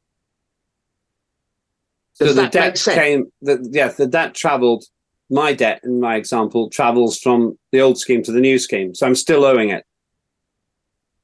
[2.19, 4.83] Does so the debt came, the, yes, the debt travelled.
[5.29, 8.93] My debt, in my example, travels from the old scheme to the new scheme.
[8.93, 9.85] So I'm still owing it.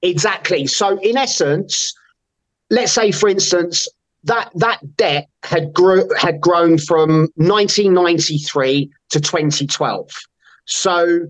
[0.01, 0.65] Exactly.
[0.65, 1.93] So in essence,
[2.69, 3.89] let's say, for instance,
[4.27, 10.09] that that debt had grew had grown from 1993 to 2012.
[10.65, 11.27] So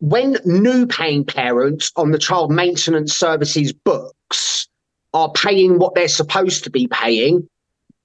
[0.00, 4.66] when new paying parents on the child maintenance services books
[5.12, 7.46] are paying what they're supposed to be paying,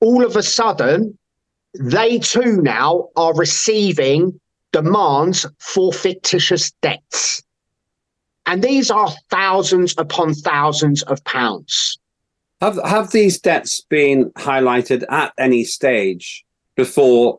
[0.02, 1.18] all of a sudden,
[1.80, 4.38] they too now are receiving
[4.74, 7.42] demands for fictitious debts.
[8.46, 11.98] And these are thousands upon thousands of pounds.
[12.66, 16.44] Have, have these debts been highlighted at any stage
[16.76, 17.38] before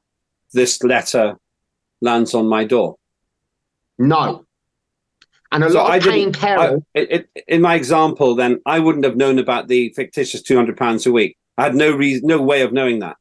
[0.53, 1.37] this letter
[2.01, 2.95] lands on my door?
[3.99, 4.45] No.
[5.51, 6.87] And a so lot of paying parents.
[6.95, 11.13] in my example, then I wouldn't have known about the fictitious two hundred pounds a
[11.13, 11.37] week.
[11.59, 13.17] I had no reason, no way of knowing that.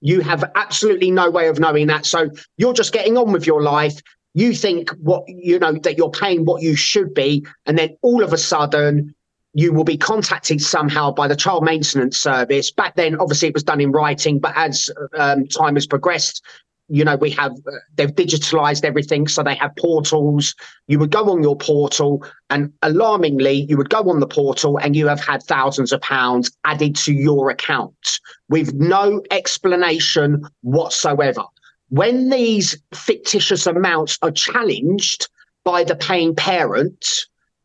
[0.00, 2.06] You have absolutely no way of knowing that.
[2.06, 4.00] So you're just getting on with your life.
[4.34, 8.22] You think what you know that you're paying what you should be, and then all
[8.22, 9.12] of a sudden
[9.52, 12.70] you will be contacted somehow by the child maintenance service.
[12.70, 16.44] Back then, obviously, it was done in writing, but as um, time has progressed,
[16.88, 19.28] you know, we have, uh, they've digitalized everything.
[19.28, 20.54] So they have portals.
[20.88, 24.96] You would go on your portal, and alarmingly, you would go on the portal and
[24.96, 31.44] you have had thousands of pounds added to your account with no explanation whatsoever.
[31.90, 35.28] When these fictitious amounts are challenged
[35.64, 37.04] by the paying parent,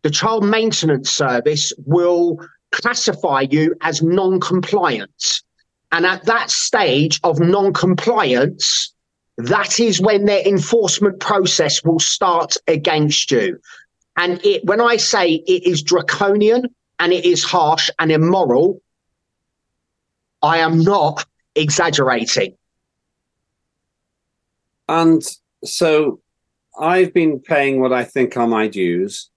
[0.05, 2.37] the child maintenance service will
[2.71, 5.41] classify you as non compliant.
[5.91, 8.93] And at that stage of non compliance,
[9.37, 13.59] that is when their enforcement process will start against you.
[14.15, 16.65] And it, when I say it is draconian
[16.99, 18.83] and it is harsh and immoral,
[20.43, 22.55] I am not exaggerating.
[24.87, 25.23] And
[25.63, 26.19] so
[26.79, 29.31] I've been paying what I think are my dues.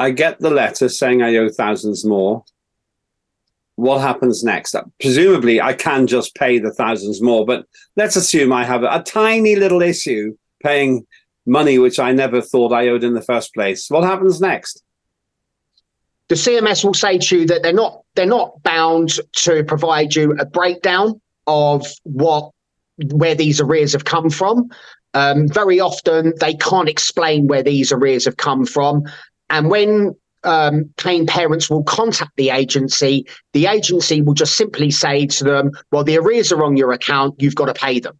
[0.00, 2.44] I get the letter saying I owe thousands more
[3.80, 4.76] what happens next?
[5.00, 9.02] Presumably, I can just pay the thousands more, but let's assume I have a, a
[9.02, 11.06] tiny little issue paying
[11.46, 13.88] money which I never thought I owed in the first place.
[13.88, 14.82] What happens next?
[16.28, 20.36] The CMS will say to you that they're not they're not bound to provide you
[20.38, 22.50] a breakdown of what
[23.12, 24.68] where these arrears have come from.
[25.14, 29.04] Um, very often, they can't explain where these arrears have come from.
[29.50, 33.26] And when um, paying parents will contact the agency.
[33.52, 37.34] The agency will just simply say to them, "Well, the arrears are on your account.
[37.38, 38.18] You've got to pay them."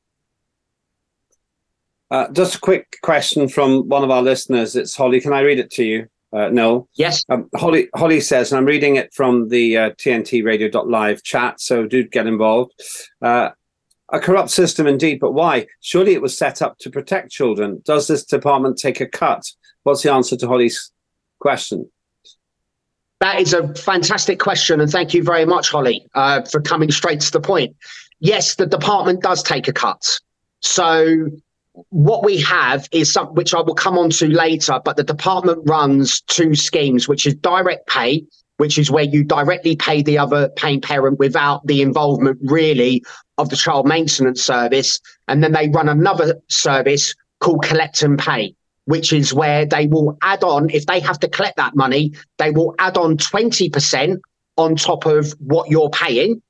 [2.11, 4.75] Uh, just a quick question from one of our listeners.
[4.75, 5.21] It's Holly.
[5.21, 6.09] Can I read it to you?
[6.33, 6.89] Uh, no.
[6.95, 7.25] Yes.
[7.29, 7.89] Um, Holly.
[7.95, 11.61] Holly says, and I'm reading it from the uh, TNT Radio.live chat.
[11.61, 12.73] So do get involved.
[13.23, 13.51] Uh,
[14.13, 15.67] a corrupt system indeed, but why?
[15.83, 17.81] Surely it was set up to protect children.
[17.85, 19.45] Does this department take a cut?
[19.85, 20.91] What's the answer to Holly's
[21.41, 21.91] question?
[23.21, 27.21] That is a fantastic question, and thank you very much, Holly, uh, for coming straight
[27.21, 27.77] to the point.
[28.21, 30.19] Yes, the department does take a cut.
[30.61, 31.29] So
[31.91, 35.61] what we have is something which I will come on to later, but the department
[35.65, 38.25] runs two schemes, which is direct pay,
[38.57, 43.03] which is where you directly pay the other paying parent without the involvement really
[43.39, 45.01] of the child maintenance service.
[45.29, 48.55] And then they run another service called collect and pay,
[48.91, 52.51] which is where they will add on, if they have to collect that money, they
[52.51, 54.21] will add on 20%
[54.57, 56.43] on top of what you're paying.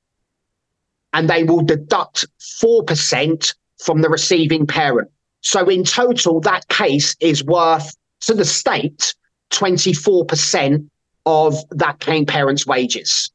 [1.13, 2.25] And they will deduct
[2.63, 5.09] 4% from the receiving parent.
[5.41, 9.13] So in total, that case is worth to the state
[9.51, 10.89] 24%
[11.25, 13.31] of that paying parent's wages.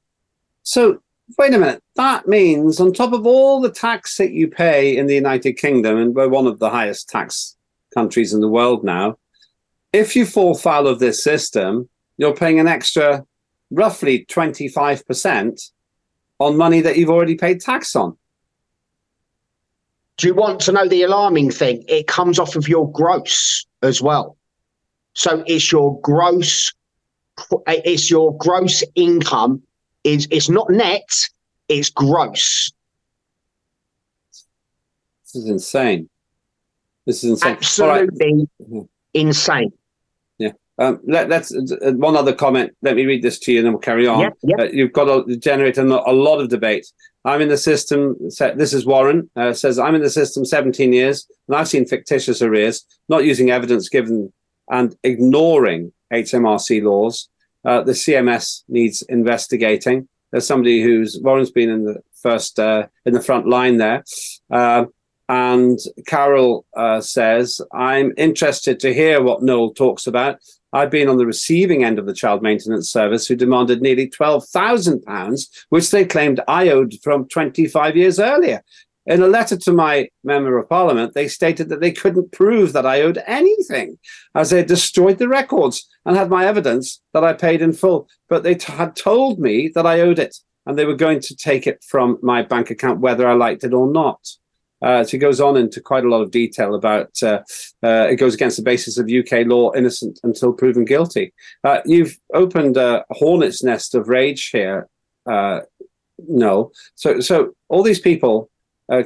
[0.63, 0.99] So
[1.39, 1.83] wait a minute.
[1.95, 5.97] That means on top of all the tax that you pay in the United Kingdom,
[5.99, 7.56] and we're one of the highest tax
[7.97, 9.17] countries in the world now,
[9.93, 13.25] if you fall foul of this system, you're paying an extra
[13.71, 15.71] roughly 25%
[16.39, 18.17] on money that you've already paid tax on.
[20.19, 21.85] Do you want to know the alarming thing?
[21.89, 24.37] It comes off of your gross as well.
[25.15, 26.73] So it's your gross,
[27.67, 29.63] it's your gross income.
[30.05, 31.11] Is it's not net,
[31.69, 32.71] it's gross.
[35.25, 36.09] This is insane.
[37.07, 37.57] This is insane.
[37.57, 38.87] Absolutely right.
[39.15, 39.73] insane.
[40.39, 40.53] Yeah.
[40.79, 42.77] Um, let, us uh, one other comment.
[42.83, 44.21] Let me read this to you, and then we'll carry on.
[44.43, 44.59] Yep.
[44.59, 46.87] Uh, you've got to generate a, a lot of debate.
[47.25, 48.17] I'm in the system.
[48.21, 52.43] This is Warren uh, says I'm in the system 17 years, and I've seen fictitious
[52.43, 54.33] arrears, not using evidence given
[54.71, 57.29] and ignoring HMRC laws.
[57.65, 60.09] Uh, the CMS needs investigating.
[60.31, 64.05] There's somebody who's Warren's been in the first uh, in the front line there.
[64.51, 64.87] Uh,
[65.29, 70.39] and Carol uh, says, I'm interested to hear what Noel talks about.
[70.73, 75.49] I've been on the receiving end of the child maintenance service who demanded nearly £12,000,
[75.71, 78.63] which they claimed I owed from 25 years earlier.
[79.07, 82.85] In a letter to my member of parliament, they stated that they couldn't prove that
[82.85, 83.99] I owed anything,
[84.35, 88.09] as they destroyed the records and had my evidence that I paid in full.
[88.29, 90.37] But they t- had told me that I owed it,
[90.67, 93.73] and they were going to take it from my bank account whether I liked it
[93.73, 94.21] or not.
[94.83, 97.41] Uh, she goes on into quite a lot of detail about uh,
[97.83, 101.33] uh, it goes against the basis of UK law, innocent until proven guilty.
[101.65, 104.89] Uh, you've opened a hornet's nest of rage here.
[105.25, 105.61] Uh,
[106.29, 108.51] no, so so all these people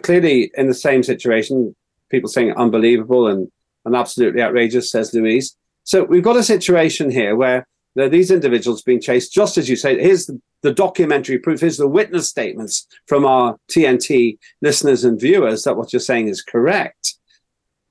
[0.02, 1.74] clearly in the same situation.
[2.10, 3.50] People saying unbelievable and
[3.84, 5.56] and absolutely outrageous, says Louise.
[5.84, 10.00] So we've got a situation here where these individuals being chased, just as you say.
[10.00, 15.64] Here's the, the documentary proof, here's the witness statements from our TNT listeners and viewers
[15.64, 17.16] that what you're saying is correct.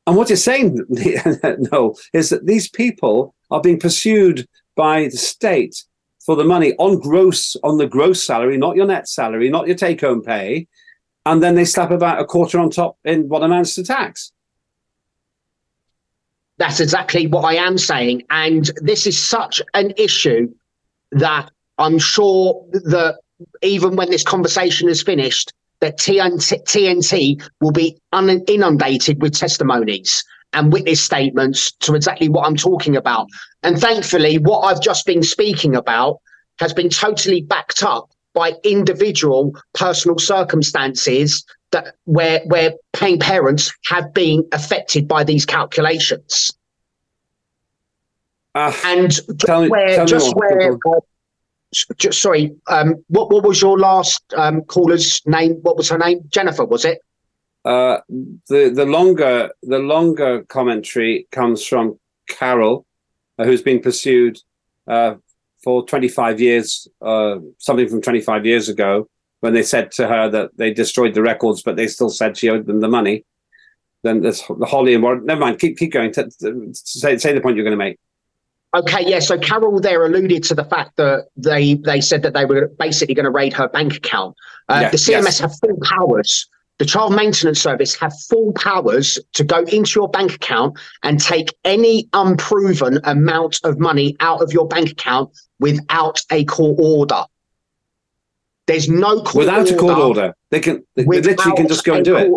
[0.08, 0.80] And what you're saying,
[1.60, 5.84] Noel, is that these people are being pursued by the state
[6.26, 9.76] for the money on gross, on the gross salary, not your net salary, not your
[9.76, 10.68] take home pay.
[11.26, 14.32] And then they slap about a quarter on top in what amounts to tax.
[16.60, 18.24] That's exactly what I am saying.
[18.30, 20.54] And this is such an issue
[21.14, 23.20] that I'm sure that
[23.62, 30.24] even when this conversation is finished, that TNT, TNT will be un- inundated with testimonies
[30.52, 33.28] and witness statements to exactly what I'm talking about.
[33.64, 36.18] And thankfully, what I've just been speaking about
[36.60, 44.14] has been totally backed up by individual personal circumstances that where where paying parents have
[44.14, 46.52] been affected by these calculations.
[48.56, 51.00] Uh, and me, where, just where uh,
[51.98, 55.54] just, sorry, um, what what was your last um, caller's name?
[55.62, 56.22] What was her name?
[56.30, 57.00] Jennifer, was it?
[57.64, 58.00] Uh,
[58.48, 62.86] the the longer the longer commentary comes from Carol,
[63.38, 64.40] uh, who's been pursued
[64.88, 65.16] uh,
[65.64, 69.08] for 25 years, uh, something from 25 years ago,
[69.42, 72.50] when they said to her that they destroyed the records, but they still said she
[72.50, 73.26] owed them the money.
[74.04, 75.26] Then there's the Holly and Warren.
[75.26, 75.60] Never mind.
[75.60, 76.14] Keep keep going.
[76.14, 76.30] To,
[76.74, 78.00] say say the point you're going to make.
[78.76, 79.20] Okay, yeah.
[79.20, 83.16] So Carol there alluded to the fact that they they said that they were basically
[83.16, 84.36] going to raid her bank account.
[84.70, 85.40] Uh, yeah, the CMS yes.
[85.40, 86.48] have full powers.
[86.78, 91.54] The Child Maintenance Service have full powers to go into your bank account and take
[91.66, 97.26] any unproven amount of money out of your bank account without a court order.
[98.70, 99.74] There's no court without order.
[99.74, 100.36] a court order.
[100.52, 102.32] They can they literally can just go and do it.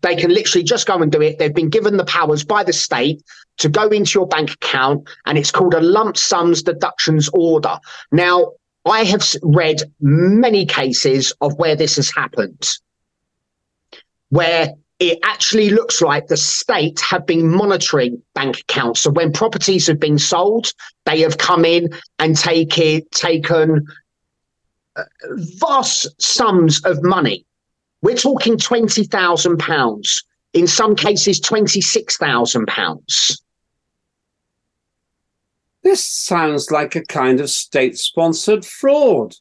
[0.00, 1.38] They can literally just go and do it.
[1.38, 3.22] They've been given the powers by the state
[3.58, 7.78] to go into your bank account, and it's called a lump sums deductions order.
[8.10, 8.52] Now,
[8.86, 12.66] I have read many cases of where this has happened,
[14.30, 19.02] where it actually looks like the state have been monitoring bank accounts.
[19.02, 20.72] So when properties have been sold,
[21.04, 24.02] they have come in and take it, taken uh,
[25.58, 27.44] vast sums of money.
[28.02, 30.24] We're talking twenty thousand pounds.
[30.52, 33.42] In some cases, twenty six thousand pounds
[35.84, 39.36] this sounds like a kind of state-sponsored fraud,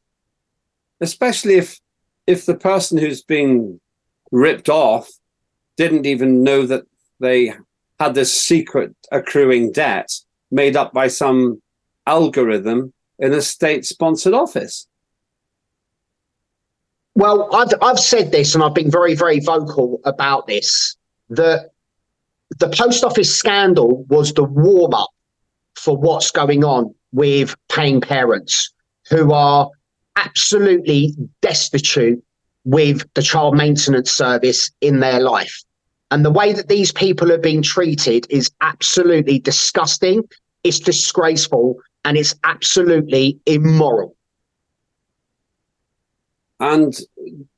[1.02, 1.80] especially if
[2.28, 3.80] if the person who's been
[4.32, 5.10] ripped off
[5.76, 6.84] didn't even know that
[7.20, 7.54] they
[8.00, 10.10] had this secret accruing debt
[10.52, 11.62] made up by some
[12.08, 14.88] algorithm in a state-sponsored office.
[17.16, 20.96] Well, I've I've said this, and I've been very very vocal about this.
[21.30, 21.72] That
[22.60, 25.10] the post office scandal was the warm up
[25.76, 28.72] for what's going on with paying parents
[29.10, 29.70] who are
[30.16, 32.24] absolutely destitute
[32.66, 35.62] with the child maintenance service in their life.
[36.12, 40.24] And the way that these people are being treated is absolutely disgusting,
[40.64, 44.16] it's disgraceful, and it's absolutely immoral.
[46.64, 46.98] And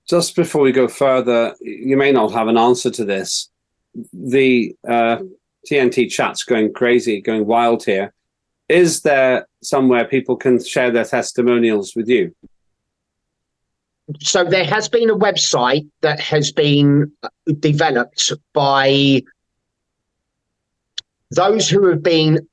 [0.10, 3.52] just before we go further, you may not have an answer to this.
[4.12, 5.18] The uh,
[5.70, 8.16] TNT chat's going crazy, going wild here.
[8.68, 12.36] Is there somewhere people can share their testimonials with you?
[14.22, 17.12] So there has been a website that has been
[17.60, 19.22] developed by
[21.30, 22.48] those who have been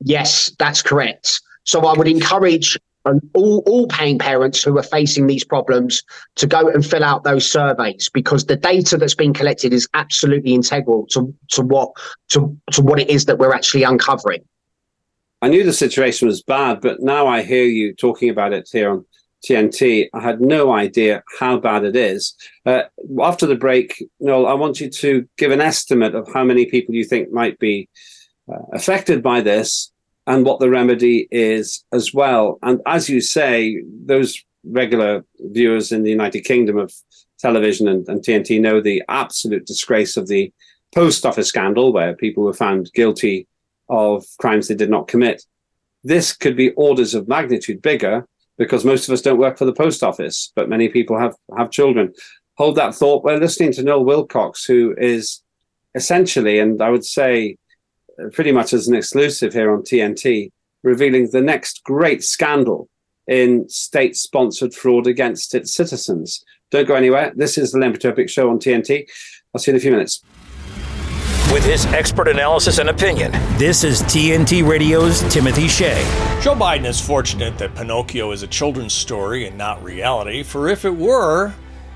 [0.00, 1.40] Yes, that's correct.
[1.64, 6.04] So I would encourage um, all, all paying parents who are facing these problems
[6.36, 10.54] to go and fill out those surveys because the data that's been collected is absolutely
[10.54, 11.90] integral to, to what
[12.28, 14.44] to, to what it is that we're actually uncovering.
[15.42, 18.90] I knew the situation was bad, but now I hear you talking about it here
[18.90, 19.04] on
[19.46, 20.08] TNT.
[20.12, 22.34] I had no idea how bad it is.
[22.66, 22.82] Uh,
[23.22, 26.94] after the break, Noel, I want you to give an estimate of how many people
[26.94, 27.88] you think might be
[28.52, 29.92] uh, affected by this
[30.26, 32.58] and what the remedy is as well.
[32.62, 36.92] And as you say, those regular viewers in the United Kingdom of
[37.38, 40.52] television and, and TNT know the absolute disgrace of the
[40.94, 43.46] post office scandal, where people were found guilty
[43.88, 45.44] of crimes they did not commit.
[46.04, 48.26] This could be orders of magnitude bigger
[48.58, 51.70] because most of us don't work for the post office, but many people have have
[51.70, 52.12] children.
[52.56, 53.24] Hold that thought.
[53.24, 55.42] We're listening to Noel Willcox, who is
[55.94, 57.56] essentially, and I would say
[58.20, 60.50] uh, pretty much as an exclusive here on TNT,
[60.82, 62.88] revealing the next great scandal
[63.28, 66.44] in state sponsored fraud against its citizens.
[66.70, 67.32] Don't go anywhere.
[67.36, 69.06] This is the Lembit Öpik Show on TNT.
[69.54, 70.22] I'll see you in a few minutes.
[71.52, 75.96] With his expert analysis and opinion, this is TNT Radio's Timothy Shea.
[76.42, 80.84] Joe Biden is fortunate that Pinocchio is a children's story and not reality, for if
[80.84, 81.54] it were,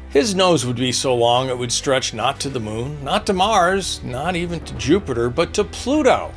[0.09, 3.35] his nose would be so long it would stretch not to the moon, not to
[3.35, 6.33] Mars, not even to Jupiter, but to Pluto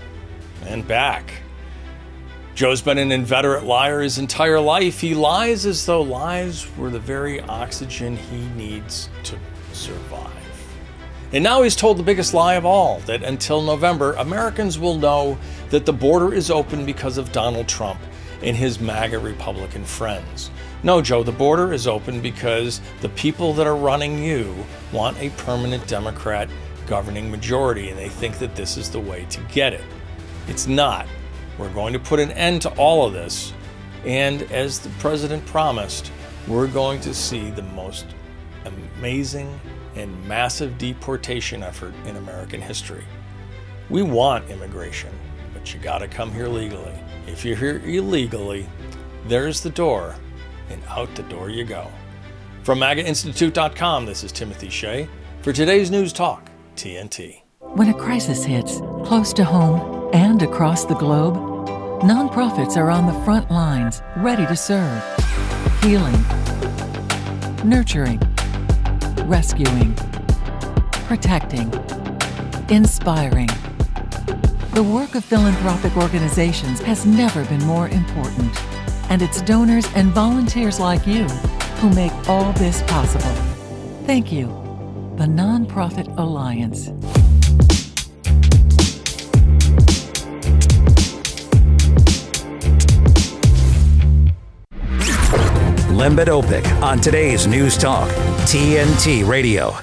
[0.65, 1.35] and back.
[2.53, 4.99] Joe's been an inveterate liar his entire life.
[4.99, 9.39] He lies as though lies were the very oxygen he needs to
[9.71, 10.34] survive.
[11.31, 15.37] And now he's told the biggest lie of all that until November, Americans will know
[15.69, 17.99] that the border is open because of Donald Trump
[18.41, 20.51] and his MAGA Republican friends.
[20.83, 24.55] No, Joe, the border is open because the people that are running you
[24.91, 26.47] want a permanent Democrat
[26.85, 29.83] governing majority and they think that this is the way to get it.
[30.47, 31.07] It's not.
[31.57, 33.51] We're going to put an end to all of this.
[34.05, 36.11] And as the president promised,
[36.47, 38.05] we're going to see the most
[38.65, 39.59] amazing
[39.95, 43.05] and massive deportation effort in American history.
[43.89, 45.13] We want immigration,
[45.53, 46.97] but you got to come here legally.
[47.27, 48.67] If you're here illegally,
[49.27, 50.15] there's the door,
[50.69, 51.87] and out the door you go.
[52.63, 55.07] From MAGAInstitute.com, this is Timothy Shea
[55.41, 57.41] for today's News Talk, TNT.
[57.59, 61.35] When a crisis hits, close to home and across the globe,
[62.01, 65.03] nonprofits are on the front lines, ready to serve,
[65.83, 66.15] healing,
[67.63, 68.19] nurturing,
[69.25, 69.93] rescuing,
[71.07, 71.73] protecting,
[72.69, 73.49] inspiring.
[74.73, 78.53] The work of philanthropic organizations has never been more important,
[79.09, 81.23] and it's donors and volunteers like you
[81.79, 83.33] who make all this possible.
[84.05, 84.47] Thank you.
[85.17, 86.91] The Nonprofit Alliance.
[95.95, 98.09] Lembit Öpik on today's News Talk,
[98.49, 99.73] TNT Radio.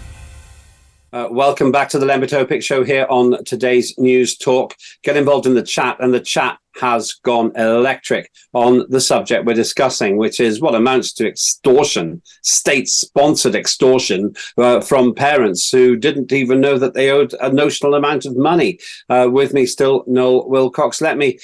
[1.11, 4.75] Uh, welcome back to the Lembit Öpik show here on today's News Talk.
[5.05, 9.55] Get involved in the chat, and the chat has gone electric on the subject we're
[9.55, 16.31] discussing, which is what amounts to extortion, state sponsored extortion uh, from parents who didn't
[16.31, 18.79] even know that they owed a notional amount of money.
[19.09, 21.01] Uh, with me still, Noel Willcox.
[21.01, 21.39] Let me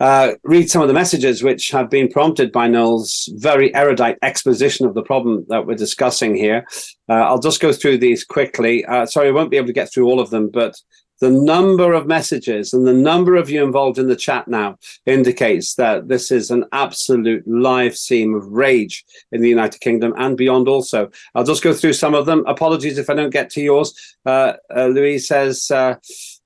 [0.00, 4.86] uh, read some of the messages which have been prompted by Noel's very erudite exposition
[4.86, 6.66] of the problem that we're discussing here.
[7.08, 8.84] Uh, I'll just go through these quickly.
[8.86, 10.74] Uh, sorry, I won't be able to get through all of them, but
[11.20, 15.74] the number of messages and the number of you involved in the chat now indicates
[15.74, 20.66] that this is an absolute live scene of rage in the United Kingdom and beyond
[20.66, 21.10] also.
[21.34, 22.44] I'll just go through some of them.
[22.46, 23.94] Apologies if I don't get to yours.
[24.24, 25.96] Uh, uh, Louise says, uh,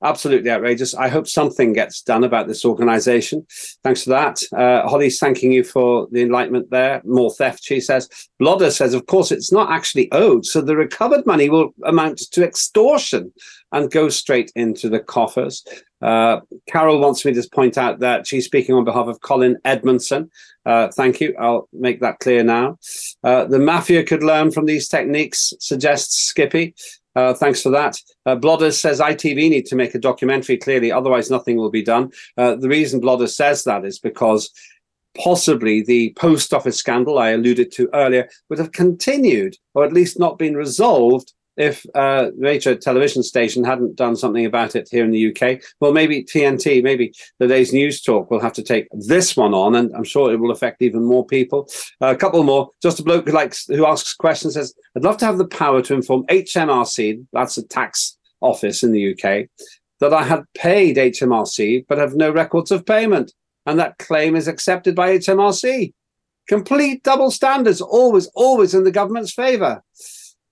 [0.05, 0.95] absolutely outrageous.
[0.95, 3.47] I hope something gets done about this organisation.
[3.83, 4.41] Thanks for that.
[4.57, 7.03] Uh, Holly's thanking you for the enlightenment there.
[7.05, 8.09] More theft, she says.
[8.41, 12.45] Blodder says, of course, it's not actually owed, so the recovered money will amount to
[12.45, 13.33] extortion
[13.73, 15.65] and go straight into the coffers.
[16.01, 20.31] Uh, Carol wants me to point out that she's speaking on behalf of Colin Edmondson.
[20.67, 21.35] Uh, thank you.
[21.41, 22.79] I'll make that clear now.
[23.25, 26.75] Uh, the mafia could learn from these techniques, suggests Skippy.
[27.17, 27.97] Uh, thanks for that.
[28.27, 32.11] Uh, Blodders says ITV need to make a documentary clearly, otherwise nothing will be done.
[32.37, 34.51] Uh, the reason Blodders says that is because
[35.23, 40.19] possibly the post office scandal I alluded to earlier would have continued or at least
[40.19, 42.31] not been resolved if uh,
[42.81, 45.63] television station hadn't done something about it here in the UK.
[45.81, 49.75] Well, maybe TNT, maybe the day's news talk will have to take this one on,
[49.75, 51.69] and I'm sure it will affect even more people.
[52.01, 52.71] Uh, a couple more.
[52.83, 55.83] Just a bloke who likes who asks questions says, "I'd love to have the power
[55.83, 59.49] to inform HMRC, that's a tax office in the UK,
[60.01, 63.33] that I had paid HMRC but have no records of payment,
[63.67, 65.93] and that claim is accepted by HMRC."
[66.47, 69.83] Complete double standards, always, always in the government's favour.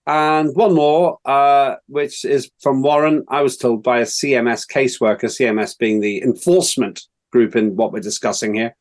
[0.07, 3.25] And one more, uh, which is from Warren.
[3.29, 8.01] I was told by a CMS caseworker, CMS being the enforcement group in what we're
[8.01, 8.75] discussing here.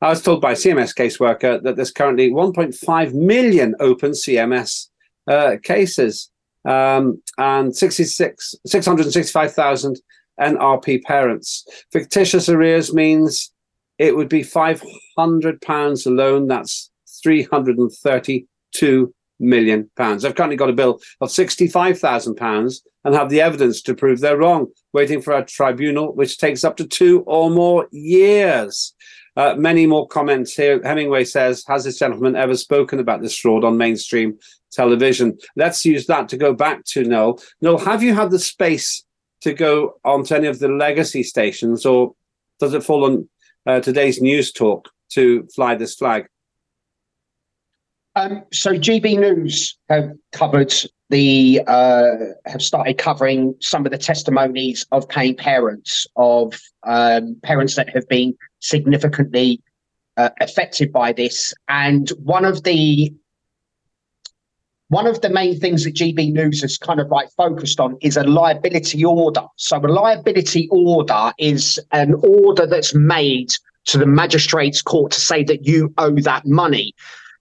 [0.00, 4.88] I was told by a CMS caseworker that there's currently 1.5 million open CMS
[5.26, 6.30] uh, cases
[6.64, 10.00] um, and 66, 665,000
[10.40, 11.66] NRP parents.
[11.92, 13.52] Fictitious arrears means
[13.98, 16.46] it would be 500 pounds alone.
[16.46, 16.90] That's
[17.22, 20.24] 332 million pounds.
[20.24, 24.20] I've currently got a bill of sixty-five thousand pounds and have the evidence to prove
[24.20, 28.94] they're wrong, waiting for a tribunal, which takes up to two or more years.
[29.36, 30.82] Uh, many more comments here.
[30.82, 34.38] Hemingway says, "Has this gentleman ever spoken about this fraud on mainstream
[34.72, 37.40] television?" Let's use that to go back to Noel.
[37.60, 39.04] Noel, have you had the space
[39.42, 42.14] to go onto any of the legacy stations, or
[42.58, 43.28] does it fall on
[43.66, 46.26] uh, today's news talk to fly this flag?
[48.18, 50.74] Um, so GB News have covered
[51.08, 52.16] the uh,
[52.46, 58.08] have started covering some of the testimonies of paying parents of um, parents that have
[58.08, 59.62] been significantly
[60.16, 63.14] uh, affected by this, and one of the
[64.88, 68.16] one of the main things that GB News has kind of like focused on is
[68.16, 69.46] a liability order.
[69.56, 73.50] So a liability order is an order that's made
[73.84, 76.94] to the magistrate's court to say that you owe that money.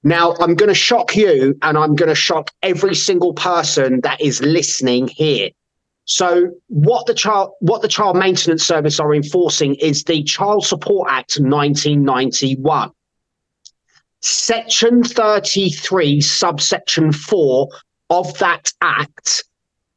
[0.04, 4.22] Now, I'm going to shock you and I'm going to shock every single person that
[4.22, 5.50] is listening here.
[6.06, 11.10] So what the child what the child maintenance service are enforcing is the Child Support
[11.12, 12.92] Act 1991.
[14.22, 17.68] Section 33 subsection 4
[18.10, 19.44] of that act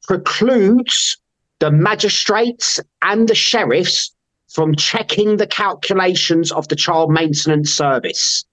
[0.03, 1.17] precludes
[1.61, 4.13] the magistrates and the sheriffs
[4.49, 8.45] from checking the calculations of the child maintenance service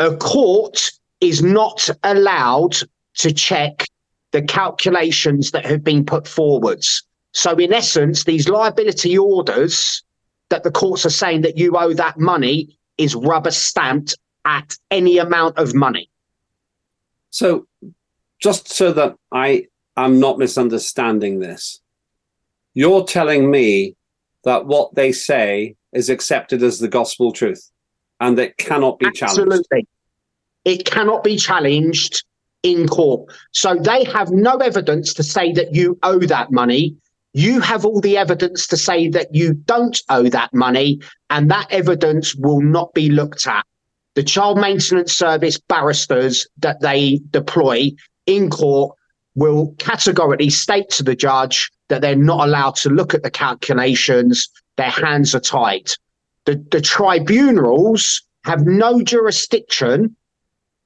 [0.00, 0.90] a court
[1.20, 2.74] is not allowed
[3.14, 3.84] to check
[4.32, 7.04] the calculations that have been put forwards.
[7.32, 10.02] So, in essence, these liability orders
[10.48, 15.18] that the courts are saying that you owe that money is rubber stamped at any
[15.18, 16.10] amount of money.
[17.28, 17.66] So,
[18.40, 21.80] just so that I am not misunderstanding this,
[22.72, 23.96] you're telling me
[24.44, 27.70] that what they say is accepted as the gospel truth
[28.20, 29.40] and it cannot be challenged.
[29.40, 29.86] Absolutely.
[30.64, 32.22] It cannot be challenged
[32.62, 33.32] in court.
[33.52, 36.94] So they have no evidence to say that you owe that money.
[37.32, 41.00] You have all the evidence to say that you don't owe that money,
[41.30, 43.64] and that evidence will not be looked at.
[44.16, 47.92] The child maintenance service barristers that they deploy
[48.26, 48.96] in court
[49.36, 54.48] will categorically state to the judge that they're not allowed to look at the calculations,
[54.76, 55.90] their hands are tied
[56.44, 60.16] the, the tribunals have no jurisdiction.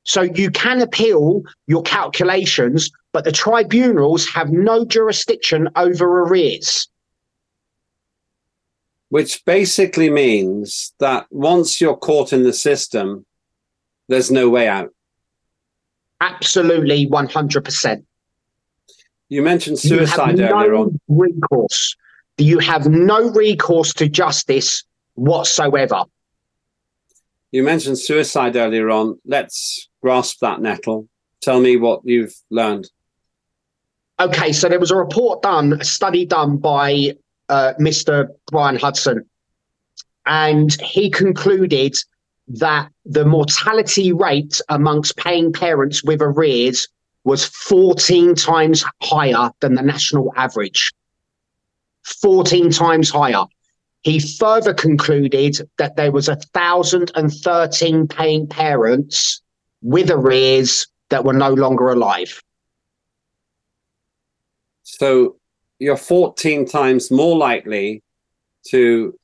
[0.04, 6.88] So you can appeal your calculations, but the tribunals have no jurisdiction over arrears.
[9.08, 13.24] Which basically means that once you're caught in the system,
[14.08, 14.90] there's no way out.
[16.20, 18.04] Absolutely, 100%.
[19.28, 21.00] You mentioned suicide you have earlier no on.
[21.08, 21.96] recourse.
[22.36, 24.84] You have no recourse to justice
[25.14, 26.04] whatsoever.
[27.50, 29.18] You mentioned suicide earlier on.
[29.24, 31.08] Let's grasp that nettle.
[31.40, 32.90] Tell me what you've learned.
[34.18, 37.14] Okay, so there was a report done, a study done by
[37.48, 38.28] uh, Mr.
[38.50, 39.24] Brian Hudson,
[40.24, 41.94] and he concluded
[42.48, 46.88] that the mortality rate amongst paying parents with arrears
[47.24, 50.92] was 14 times higher than the national average.
[52.04, 53.44] 14 times higher.
[54.04, 59.40] He further concluded that there was 1,013 paying parents
[59.80, 62.42] with arrears that were no longer alive.
[64.82, 65.36] So
[65.78, 68.02] you're 14 times more likely
[68.68, 69.18] to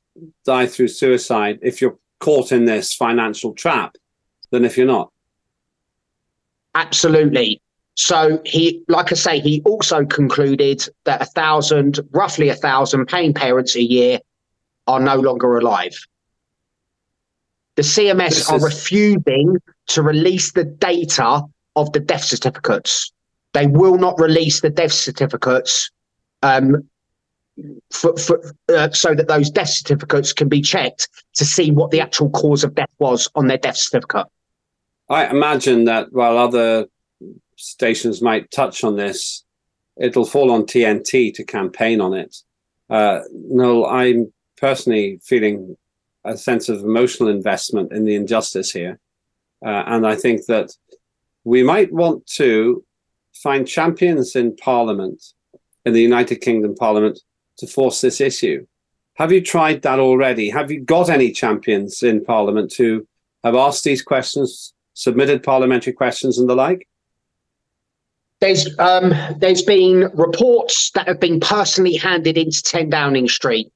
[0.45, 3.95] die through suicide if you're caught in this financial trap
[4.49, 5.11] than if you're not.
[6.73, 7.61] Absolutely.
[7.95, 13.33] So he, like I say, he also concluded that a thousand, roughly a thousand paying
[13.33, 14.19] parents a year
[14.91, 15.95] are Noel longer alive.
[17.75, 21.43] The CMS This are is- refusing to release the data
[21.75, 23.11] of the death certificates.
[23.53, 25.89] They will not release the death certificates
[26.43, 26.87] um,
[27.91, 32.01] for, for, uh, so that those death certificates can be checked to see what the
[32.01, 34.27] actual cause of death was on their death certificate.
[35.09, 36.87] I imagine that while other
[37.57, 39.43] stations might touch on this,
[39.99, 42.35] it'll fall on TNT to campaign on it.
[42.89, 44.31] Uh, no, I'm
[44.61, 45.75] personally feeling
[46.23, 48.99] a sense of emotional investment in the injustice here.
[49.65, 50.71] Uh, and I think that
[51.43, 52.83] we might want to
[53.33, 55.23] find champions in Parliament,
[55.85, 57.19] in the United Kingdom Parliament,
[57.57, 58.65] to force this issue.
[59.15, 60.49] Have you tried that already?
[60.49, 63.07] Have you got any champions in Parliament who
[63.43, 66.87] have asked these questions, submitted parliamentary questions, and the like?
[68.39, 73.71] There's um, there's been reports that have been personally handed into 10 Downing Street.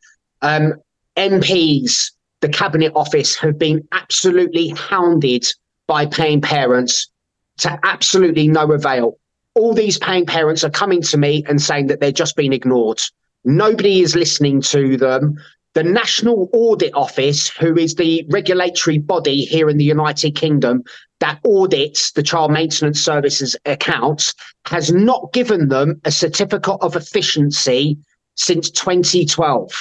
[0.45, 0.75] Um,
[1.17, 5.43] MPs, the Cabinet Office, have been absolutely hounded
[5.87, 7.09] by paying parents
[7.57, 9.17] to absolutely no avail.
[9.55, 13.01] All these paying parents are coming to me and saying that they're just being ignored.
[13.43, 15.35] Nobody is listening to them.
[15.73, 20.83] The National Audit Office, who is the regulatory body here in the United Kingdom
[21.21, 24.35] that audits the child maintenance services accounts,
[24.67, 27.97] has not given them a certificate of efficiency
[28.35, 29.71] since 2012.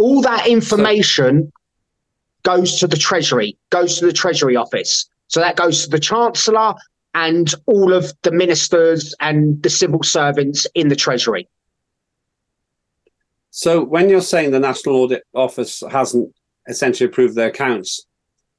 [0.00, 1.52] All that information
[2.42, 5.08] goes to the Treasury, goes to the Treasury Office.
[5.28, 6.74] So that goes to the Chancellor
[7.14, 11.48] and all of the ministers and the civil servants in the Treasury.
[13.50, 16.34] So when you're saying the National Audit Office hasn't
[16.66, 18.06] essentially approved their accounts,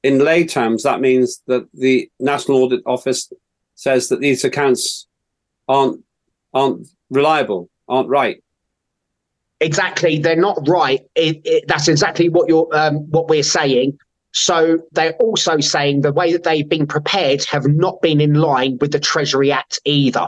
[0.02, 3.32] in lay terms, that means that the National Audit Office
[3.74, 5.06] says that these accounts
[5.68, 6.04] aren't
[6.54, 8.42] aren't reliable, aren't right.
[9.62, 11.00] Exactly, they're not right.
[11.14, 13.96] It, it, that's exactly what you're um, what we're saying.
[14.32, 18.78] So they're also saying the way that they've been prepared have not been in line
[18.80, 20.26] with the Treasury Act either.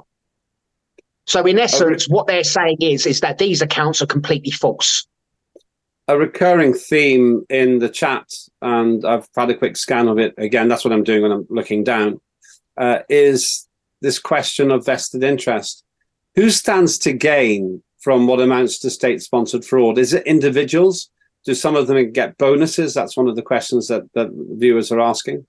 [1.27, 5.05] So in essence, what they're saying is is that these accounts are completely false.
[6.07, 8.31] A recurring theme in the chat,
[8.63, 10.69] and I've had a quick scan of it again.
[10.69, 12.21] That's what I'm doing when I'm looking down.
[12.77, 13.67] Uh, is
[14.01, 15.83] this question of vested interest?
[16.37, 19.97] Who stands to gain from what amounts to state-sponsored fraud?
[19.97, 21.09] Is it individuals?
[21.47, 22.93] Do some of them get bonuses?
[22.93, 24.29] That's one of the questions that, that
[24.59, 25.47] viewers are asking.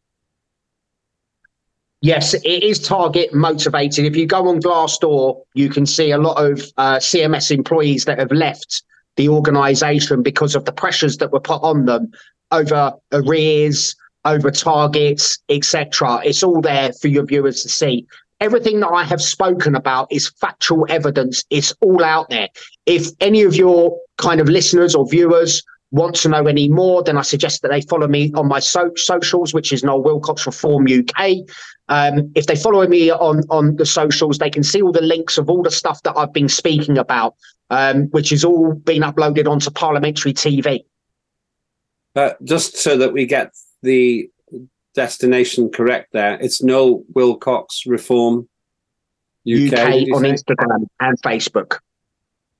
[1.99, 4.05] Yes, it is target motivated.
[4.05, 8.19] If you go on Glassdoor, you can see a lot of uh, CMS employees that
[8.19, 8.83] have left
[9.17, 12.09] the organisation because of the pressures that were put on them
[12.51, 16.21] over arrears, over targets, etc.
[16.23, 18.05] It's all there for your viewers to see.
[18.41, 21.43] Everything that I have spoken about is factual evidence.
[21.49, 22.49] It's all out there.
[22.85, 27.17] If any of your kind of listeners or viewers want to know any more, then
[27.17, 30.85] I suggest that they follow me on my so- socials, which is Noel Willcox Reform
[30.85, 31.47] UK.
[31.87, 35.37] Um, if they follow me on on the socials, they can see all the links
[35.37, 37.35] of all the stuff that I've been speaking about,
[37.69, 40.83] um, which is all been uploaded onto Parliamentary TV.
[42.15, 44.29] Uh, just so that we get the
[44.95, 48.47] destination correct there, it's Noel Willcox Reform
[49.47, 49.79] UK, UK
[50.13, 50.23] on?
[50.23, 51.79] Instagram and Facebook.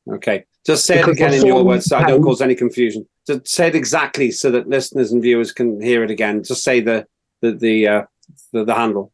[0.09, 0.45] Okay.
[0.65, 3.07] Just say because it again in your words so I don't cause any confusion.
[3.27, 6.43] Just say it exactly so that listeners and viewers can hear it again.
[6.43, 7.07] Just say the
[7.41, 8.03] the the uh,
[8.51, 9.11] the, the handle.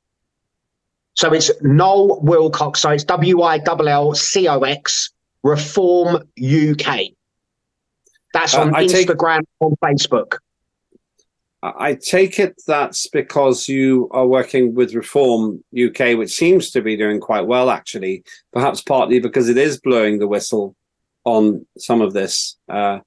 [1.13, 2.77] So it's Noel Willcox.
[2.77, 5.11] So it's W I L L C O X
[5.43, 6.99] Reform UK.
[8.33, 10.37] That's uh, on Instagram, take, on Facebook.
[11.63, 16.97] I take it that's because you are working with Reform UK, which seems to be
[16.97, 18.23] doing quite well, actually.
[18.51, 20.75] Perhaps partly because it is blowing the whistle
[21.23, 22.99] on some of this, uh,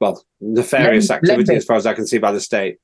[0.00, 2.78] well, nefarious activity, as far as I can see, by the state.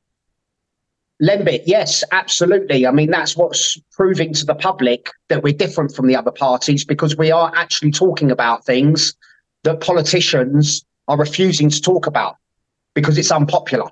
[1.22, 2.87] Lembit, yes, absolutely.
[2.87, 6.85] I mean, that's what's proving to the public that we're different from the other parties
[6.85, 9.14] because we are actually talking about things
[9.62, 12.37] that politicians are refusing to talk about
[12.95, 13.89] because it's unpopular.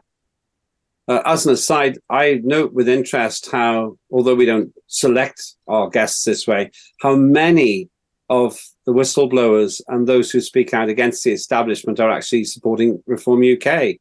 [1.07, 6.25] Uh, as an aside, I note with interest how, although we don't select our guests
[6.25, 7.91] this way, how many
[8.31, 13.43] of the whistleblowers and those who speak out against the establishment are actually supporting Reform
[13.43, 13.97] UK.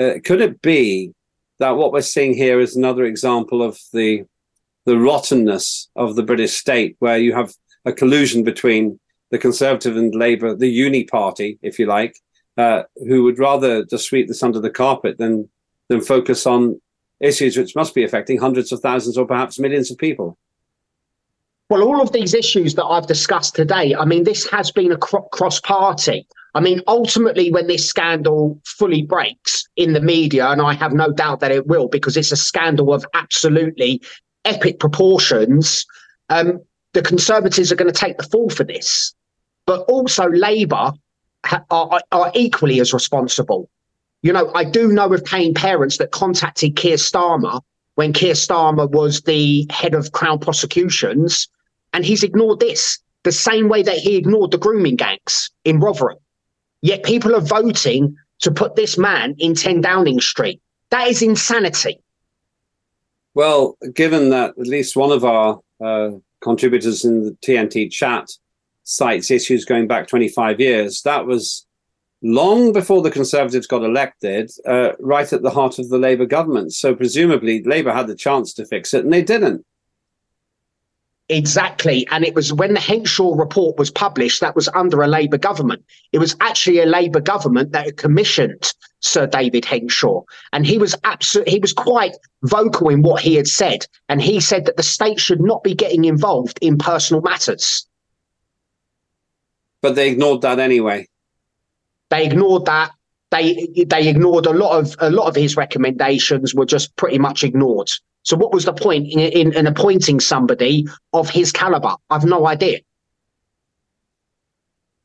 [0.00, 1.12] Uh, could it be
[1.58, 4.24] that what we're seeing here is another example of the
[4.86, 7.52] the rottenness of the British state, where you have
[7.84, 8.98] a collusion between
[9.30, 12.16] the Conservative and Labour, the uni party, if you like,
[12.56, 15.50] uh, who would rather just sweep this under the carpet than
[15.90, 16.80] than focus on
[17.18, 20.38] issues which must be affecting hundreds of thousands or perhaps millions of people.
[21.68, 24.96] Well, all of these issues that I've discussed today, I mean, this has been a
[24.96, 26.26] cross party.
[26.54, 31.12] I mean, ultimately, when this scandal fully breaks in the media, and I have no
[31.12, 34.00] doubt that it will, because it's a scandal of absolutely
[34.44, 35.86] epic proportions,
[36.28, 36.60] um,
[36.92, 39.14] the Conservatives are going to take the fall for this.
[39.66, 40.92] But also, Labour
[41.44, 43.68] ha- are, are equally as responsible.
[44.22, 47.60] You know, I do know of paying parents that contacted Keir Starmer
[47.94, 51.48] when Keir Starmer was the head of Crown prosecutions,
[51.92, 56.18] and he's ignored this the same way that he ignored the grooming gangs in Rotherham.
[56.82, 60.60] Yet people are voting to put this man in 10 Downing Street.
[60.90, 62.00] That is insanity.
[63.34, 66.10] Well, given that at least one of our uh,
[66.40, 68.28] contributors in the TNT chat
[68.84, 71.66] cites issues going back 25 years, that was
[72.22, 76.72] long before the Conservatives got elected, uh, right at the heart of the Labour government.
[76.72, 79.64] So presumably Labour had the chance to fix it and they didn't.
[81.30, 82.06] Exactly.
[82.10, 85.84] And it was when the Henshaw report was published, that was under a Labour government.
[86.12, 90.22] It was actually a Labour government that commissioned Sir David Henshaw.
[90.52, 93.86] And he was absolutely, he was quite vocal in what he had said.
[94.08, 97.86] And he said that the state should not be getting involved in personal matters.
[99.82, 101.06] But they ignored that anyway.
[102.10, 102.90] They ignored that.
[103.30, 107.44] They they ignored a lot of a lot of his recommendations were just pretty much
[107.44, 107.88] ignored.
[108.22, 111.94] So what was the point in, in, in appointing somebody of his caliber?
[112.10, 112.80] I've no idea.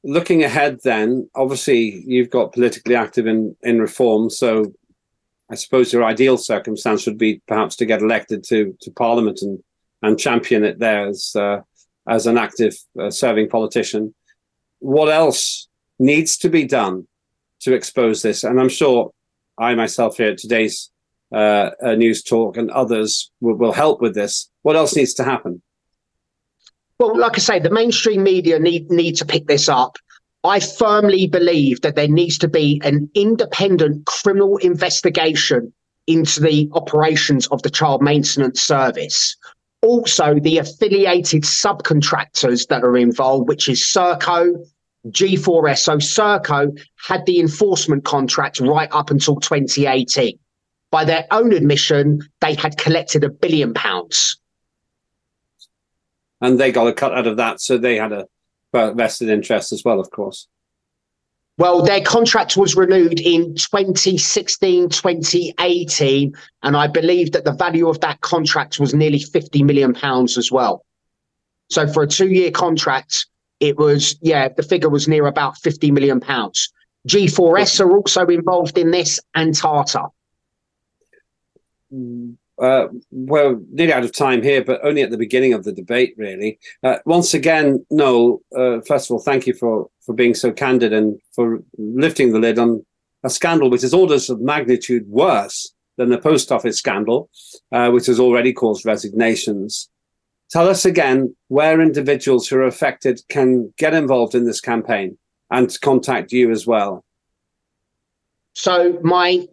[0.04, 4.30] Looking ahead, then, obviously you've got politically active in, in reform.
[4.30, 4.74] So
[5.50, 9.64] I suppose your ideal circumstance would be perhaps to get elected to, to Parliament and,
[10.02, 11.62] and champion it there as, uh,
[12.08, 14.14] as an active uh, serving politician.
[14.80, 15.68] What else
[16.00, 17.08] needs to be done
[17.62, 18.44] to expose this?
[18.44, 19.12] And I'm sure
[19.58, 20.92] I myself here at today's
[21.34, 24.50] uh, Newstalk and others will, will help with this.
[24.62, 25.62] What else needs to happen?
[27.00, 29.98] Well, like I say, the mainstream media need need to pick this up.
[30.46, 35.74] I firmly believe that there needs to be an independent criminal investigation
[36.08, 39.36] into the operations of the child maintenance service.
[39.82, 44.54] Also, the affiliated subcontractors that are involved, which is Serco,
[45.08, 45.80] G4S.
[45.80, 46.78] So Serco
[47.08, 50.40] had the enforcement contract right up until 2018
[50.96, 54.40] by their own admission, they had collected a billion pounds.
[56.40, 58.28] And they got a cut out of that, so they had a
[58.72, 60.48] vested interest as well, of course.
[61.58, 66.34] Well, their contract was renewed in 2016, 2018,
[66.64, 70.50] and I believe that the value of that contract was nearly 50 million pounds as
[70.50, 70.86] well.
[71.70, 73.26] So for a two-year contract,
[73.60, 76.72] it was yeah, the figure was near about 50 million pounds.
[77.08, 80.08] G4S are also involved in this and Tata.
[82.62, 86.16] Uh, we're nearly out of time here, but only at the beginning of the debate,
[86.18, 86.58] really.
[86.84, 90.94] Uh, once again, Noel, uh, first of all, thank you for, for being so candid
[90.94, 92.86] and for lifting the lid on
[93.24, 97.30] a scandal which is orders of magnitude worse than the post office scandal,
[97.72, 99.90] uh, which has already caused resignations.
[100.52, 105.18] Tell us again where individuals who are affected can get involved in this campaign
[105.50, 107.04] and contact you as well.
[108.54, 109.48] So, my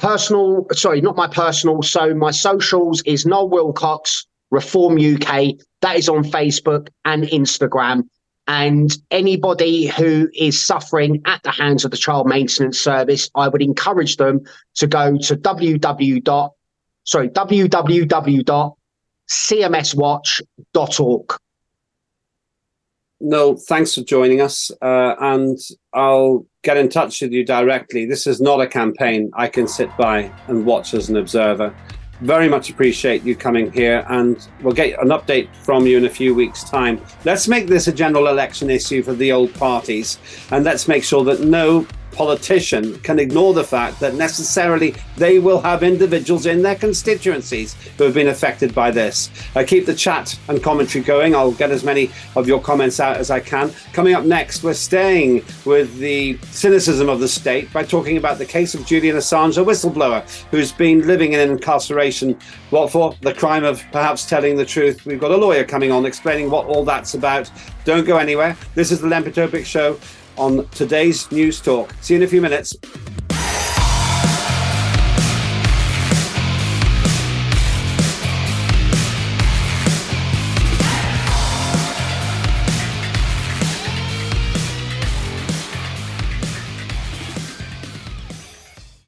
[0.00, 1.82] personal, sorry, not my personal.
[1.82, 5.56] So my socials is Noel Willcox, Reform UK.
[5.82, 8.08] That is on Facebook and Instagram.
[8.46, 13.62] And anybody who is suffering at the hands of the Child Maintenance Service, I would
[13.62, 14.40] encourage them
[14.76, 16.50] to go to www.
[17.04, 17.28] Sorry,
[19.30, 21.36] www.cmswatch.org.
[23.22, 24.70] No, thanks for joining us.
[24.80, 25.58] Uh, and
[25.92, 28.06] I'll get in touch with you directly.
[28.06, 31.74] This is not a campaign I can sit by and watch as an observer.
[32.22, 36.10] Very much appreciate you coming here, and we'll get an update from you in a
[36.10, 37.00] few weeks' time.
[37.24, 40.18] Let's make this a general election issue for the old parties,
[40.50, 45.60] and let's make sure that no politician can ignore the fact that necessarily they will
[45.60, 49.30] have individuals in their constituencies who have been affected by this.
[49.54, 51.34] I keep the chat and commentary going.
[51.34, 53.72] I'll get as many of your comments out as I can.
[53.92, 58.46] Coming up next, we're staying with the cynicism of the state by talking about the
[58.46, 62.38] case of Julian Assange, a whistleblower who's been living in incarceration.
[62.70, 63.14] What for?
[63.20, 65.04] The crime of perhaps telling the truth.
[65.04, 67.50] We've got a lawyer coming on explaining what all that's about.
[67.84, 68.56] Don't go anywhere.
[68.74, 69.98] This is the Lembit Öpik Show
[70.40, 71.94] on today's News Talk.
[72.00, 72.74] See you in a few minutes.